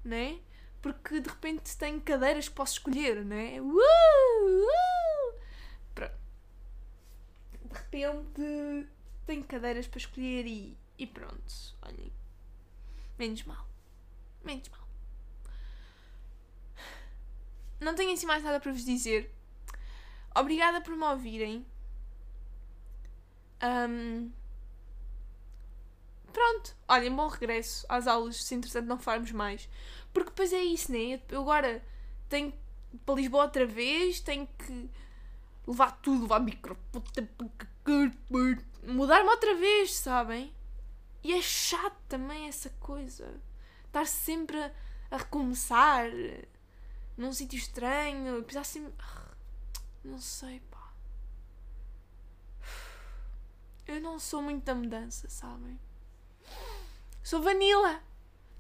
Né? 0.03 0.41
Porque 0.85 1.19
de 1.19 1.31
repente 1.31 1.75
tenho 1.79 1.99
cadeiras 2.03 2.47
que 2.47 2.55
posso 2.55 2.75
escolher, 2.75 3.25
não 3.25 3.37
é? 3.37 3.59
Uh, 3.59 3.71
uh. 3.73 5.41
Pronto. 5.95 6.15
De 7.71 7.73
repente 7.73 8.89
tenho 9.25 9.45
cadeiras 9.45 9.87
para 9.87 9.97
escolher 9.97 10.47
e, 10.47 10.77
e 10.99 11.07
pronto. 11.07 11.55
Olhem. 11.81 12.13
Menos 13.19 13.43
mal. 13.45 13.67
Menos 14.45 14.69
mal. 14.69 14.87
não 17.81 17.95
tenho 17.95 18.13
assim 18.13 18.27
mais 18.27 18.45
nada 18.45 18.61
para 18.61 18.71
vos 18.71 18.85
dizer. 18.85 19.35
Obrigada 20.37 20.83
por 20.83 20.95
me 20.95 21.05
ouvirem. 21.05 21.67
Um, 23.63 24.31
pronto, 26.35 26.77
olhem, 26.89 27.15
bom 27.15 27.29
regresso 27.29 27.87
às 27.89 28.07
aulas, 28.07 28.45
se 28.45 28.55
entretanto 28.55 28.87
não 28.87 28.99
farmos 28.99 29.33
mais. 29.33 29.69
Porque 30.13 30.31
depois 30.31 30.53
é 30.53 30.63
isso, 30.63 30.93
né? 30.93 31.21
Eu 31.29 31.43
agora 31.43 31.83
tenho 32.29 32.51
que 32.53 32.59
ir 32.93 32.99
para 32.99 33.15
Lisboa 33.15 33.45
outra 33.45 33.65
vez, 33.65 34.21
tenho 34.21 34.47
que 34.59 34.91
levar 35.67 35.93
tudo, 36.03 36.23
levar 36.23 36.41
microfone, 36.41 36.83
mudar-me 38.83 39.31
outra 39.31 39.55
vez, 39.55 39.95
sabem? 39.95 40.53
E 41.23 41.33
é 41.33 41.41
chato 41.41 41.97
também 42.09 42.49
essa 42.49 42.69
coisa. 42.81 43.41
Estar 43.87 44.07
sempre 44.07 44.59
a, 45.11 45.17
recomeçar 45.17 46.07
num 47.17 47.33
sítio 47.33 47.57
estranho, 47.57 48.43
precisar 48.43 48.65
sempre. 48.65 49.07
Não 50.05 50.19
sei, 50.19 50.61
pá. 50.71 50.93
Eu 53.87 54.01
não 54.01 54.19
sou 54.19 54.43
muito 54.43 54.65
da 54.65 54.75
mudança, 54.75 55.29
sabem? 55.31 55.79
Sou 57.25 57.41
vanilla. 57.41 58.03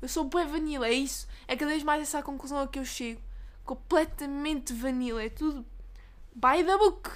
Eu 0.01 0.09
sou 0.09 0.25
bué 0.25 0.47
vanilla, 0.47 0.89
é 0.89 0.93
isso. 0.93 1.29
É 1.47 1.55
cada 1.55 1.71
vez 1.71 1.83
mais 1.83 2.01
essa 2.01 2.19
a 2.19 2.23
conclusão 2.23 2.59
a 2.59 2.67
que 2.67 2.79
eu 2.79 2.85
chego. 2.85 3.21
Completamente 3.63 4.73
vanilla. 4.73 5.23
É 5.23 5.29
tudo 5.29 5.67
by 6.35 6.65
the 6.65 6.77
book. 6.79 7.11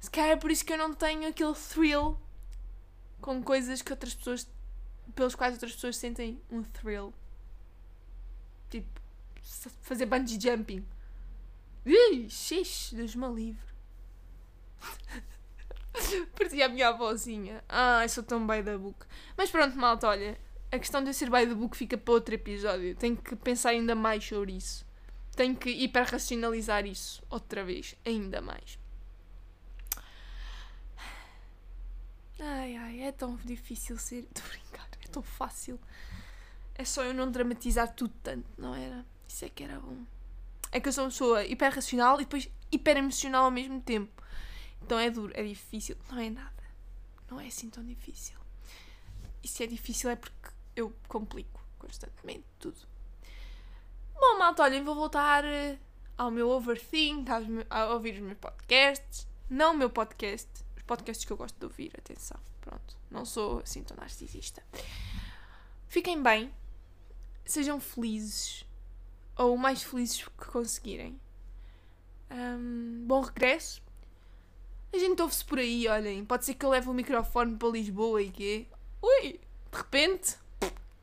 Se 0.00 0.10
calhar 0.10 0.32
é 0.32 0.36
por 0.36 0.50
isso 0.50 0.66
que 0.66 0.72
eu 0.74 0.76
não 0.76 0.92
tenho 0.92 1.26
aquele 1.26 1.54
thrill 1.54 2.18
com 3.22 3.42
coisas 3.42 3.80
que 3.80 3.90
outras 3.90 4.14
pessoas. 4.14 4.46
pelos 5.14 5.34
quais 5.34 5.54
outras 5.54 5.72
pessoas 5.72 5.96
sentem 5.96 6.38
um 6.50 6.62
thrill. 6.62 7.14
Tipo, 8.68 9.00
fazer 9.80 10.04
bungee 10.04 10.38
jumping. 10.38 10.86
Ui, 11.86 12.28
xixi, 12.28 12.96
Deus-me 12.96 13.28
livre. 13.28 13.74
Parecia 16.36 16.66
a 16.66 16.68
minha 16.68 16.88
avózinha. 16.88 17.62
Ai, 17.68 18.08
sou 18.08 18.22
tão 18.22 18.46
by 18.46 18.62
the 18.62 18.76
book. 18.76 19.06
Mas 19.36 19.50
pronto, 19.50 19.76
malta, 19.76 20.08
olha. 20.08 20.38
A 20.70 20.78
questão 20.78 21.02
de 21.02 21.10
eu 21.10 21.14
ser 21.14 21.30
by 21.30 21.46
the 21.46 21.54
book 21.54 21.76
fica 21.76 21.96
para 21.96 22.14
outro 22.14 22.34
episódio. 22.34 22.96
Tenho 22.96 23.16
que 23.16 23.36
pensar 23.36 23.70
ainda 23.70 23.94
mais 23.94 24.24
sobre 24.24 24.52
isso. 24.52 24.84
Tenho 25.36 25.56
que 25.56 25.70
ir 25.70 25.88
para 25.88 26.04
racionalizar 26.04 26.86
isso 26.86 27.22
outra 27.30 27.64
vez. 27.64 27.94
Ainda 28.04 28.40
mais. 28.40 28.78
Ai, 32.40 32.76
ai, 32.76 33.02
é 33.02 33.12
tão 33.12 33.36
difícil 33.36 33.96
ser. 33.98 34.26
Estou 34.34 34.44
a 34.44 34.48
brincar, 34.48 34.88
é 35.04 35.08
tão 35.08 35.22
fácil. 35.22 35.78
É 36.74 36.84
só 36.84 37.04
eu 37.04 37.14
não 37.14 37.30
dramatizar 37.30 37.94
tudo 37.94 38.12
tanto, 38.22 38.48
não 38.58 38.74
era? 38.74 39.06
Isso 39.28 39.44
é 39.44 39.48
que 39.48 39.62
era 39.62 39.78
bom. 39.78 39.98
É 40.72 40.80
que 40.80 40.88
eu 40.88 40.92
sou 40.92 41.04
uma 41.04 41.10
pessoa 41.10 41.44
hiper 41.44 41.72
racional 41.72 42.16
e 42.20 42.24
depois 42.24 42.50
hiper 42.72 42.96
emocional 42.96 43.44
ao 43.44 43.50
mesmo 43.50 43.80
tempo. 43.80 44.23
Então 44.84 44.98
é 44.98 45.10
duro, 45.10 45.32
é 45.34 45.42
difícil. 45.42 45.96
Não 46.10 46.18
é 46.18 46.28
nada. 46.28 46.62
Não 47.30 47.40
é 47.40 47.46
assim 47.46 47.70
tão 47.70 47.82
difícil. 47.82 48.36
E 49.42 49.48
se 49.48 49.64
é 49.64 49.66
difícil 49.66 50.10
é 50.10 50.16
porque 50.16 50.50
eu 50.76 50.92
complico 51.08 51.64
constantemente 51.78 52.44
tudo. 52.58 52.76
Bom, 54.14 54.38
malta, 54.38 54.62
olhem, 54.62 54.84
vou 54.84 54.94
voltar 54.94 55.42
eh, 55.44 55.78
ao 56.18 56.30
meu 56.30 56.50
overthink, 56.50 57.30
a 57.70 57.86
ouvir 57.94 58.14
os 58.14 58.20
meus 58.20 58.38
podcasts. 58.38 59.26
Não 59.48 59.74
o 59.74 59.76
meu 59.76 59.88
podcast, 59.88 60.48
os 60.76 60.82
podcasts 60.82 61.24
que 61.24 61.32
eu 61.32 61.36
gosto 61.36 61.58
de 61.58 61.64
ouvir, 61.64 61.90
atenção. 61.98 62.38
Pronto, 62.60 62.96
não 63.10 63.24
sou 63.24 63.60
assim 63.60 63.82
tão 63.82 63.96
narcisista. 63.96 64.62
Fiquem 65.88 66.22
bem, 66.22 66.52
sejam 67.44 67.80
felizes, 67.80 68.66
ou 69.36 69.54
o 69.54 69.58
mais 69.58 69.82
felizes 69.82 70.24
que 70.24 70.46
conseguirem. 70.46 71.18
Um, 72.30 73.04
bom 73.06 73.20
regresso. 73.20 73.83
A 74.94 74.98
gente 74.98 75.20
ouve-se 75.20 75.44
por 75.44 75.58
aí, 75.58 75.88
olhem. 75.88 76.24
Pode 76.24 76.44
ser 76.44 76.54
que 76.54 76.64
eu 76.64 76.70
leve 76.70 76.88
o 76.88 76.94
microfone 76.94 77.56
para 77.56 77.68
Lisboa 77.68 78.22
e 78.22 78.30
quê? 78.30 78.64
Ui, 79.02 79.32
de 79.32 79.76
repente, 79.76 80.36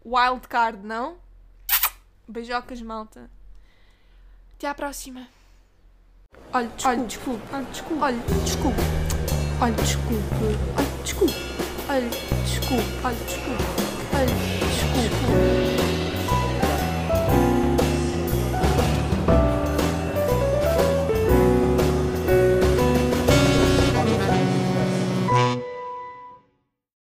wildcard, 0.06 0.82
não? 0.82 1.17
Beijocas, 2.25 2.82
malta. 2.82 3.30
Até 4.56 4.69
à 4.69 4.73
próxima. 4.73 5.27
Olha, 6.54 6.69
desculpe. 7.06 7.43
Olha, 7.54 7.65
desculpe. 7.65 8.01
Olha, 8.01 8.17
desculpe. 8.45 8.82
Olha, 9.60 9.73
desculpe. 9.73 10.23
Olha, 10.77 11.04
desculpe. 11.04 11.34
Olha, 11.89 12.10
desculpe. 12.45 12.84
Olha, 13.04 13.15
desculpe. 13.25 13.63
Olha, 14.15 14.25
desculpe. 14.25 15.61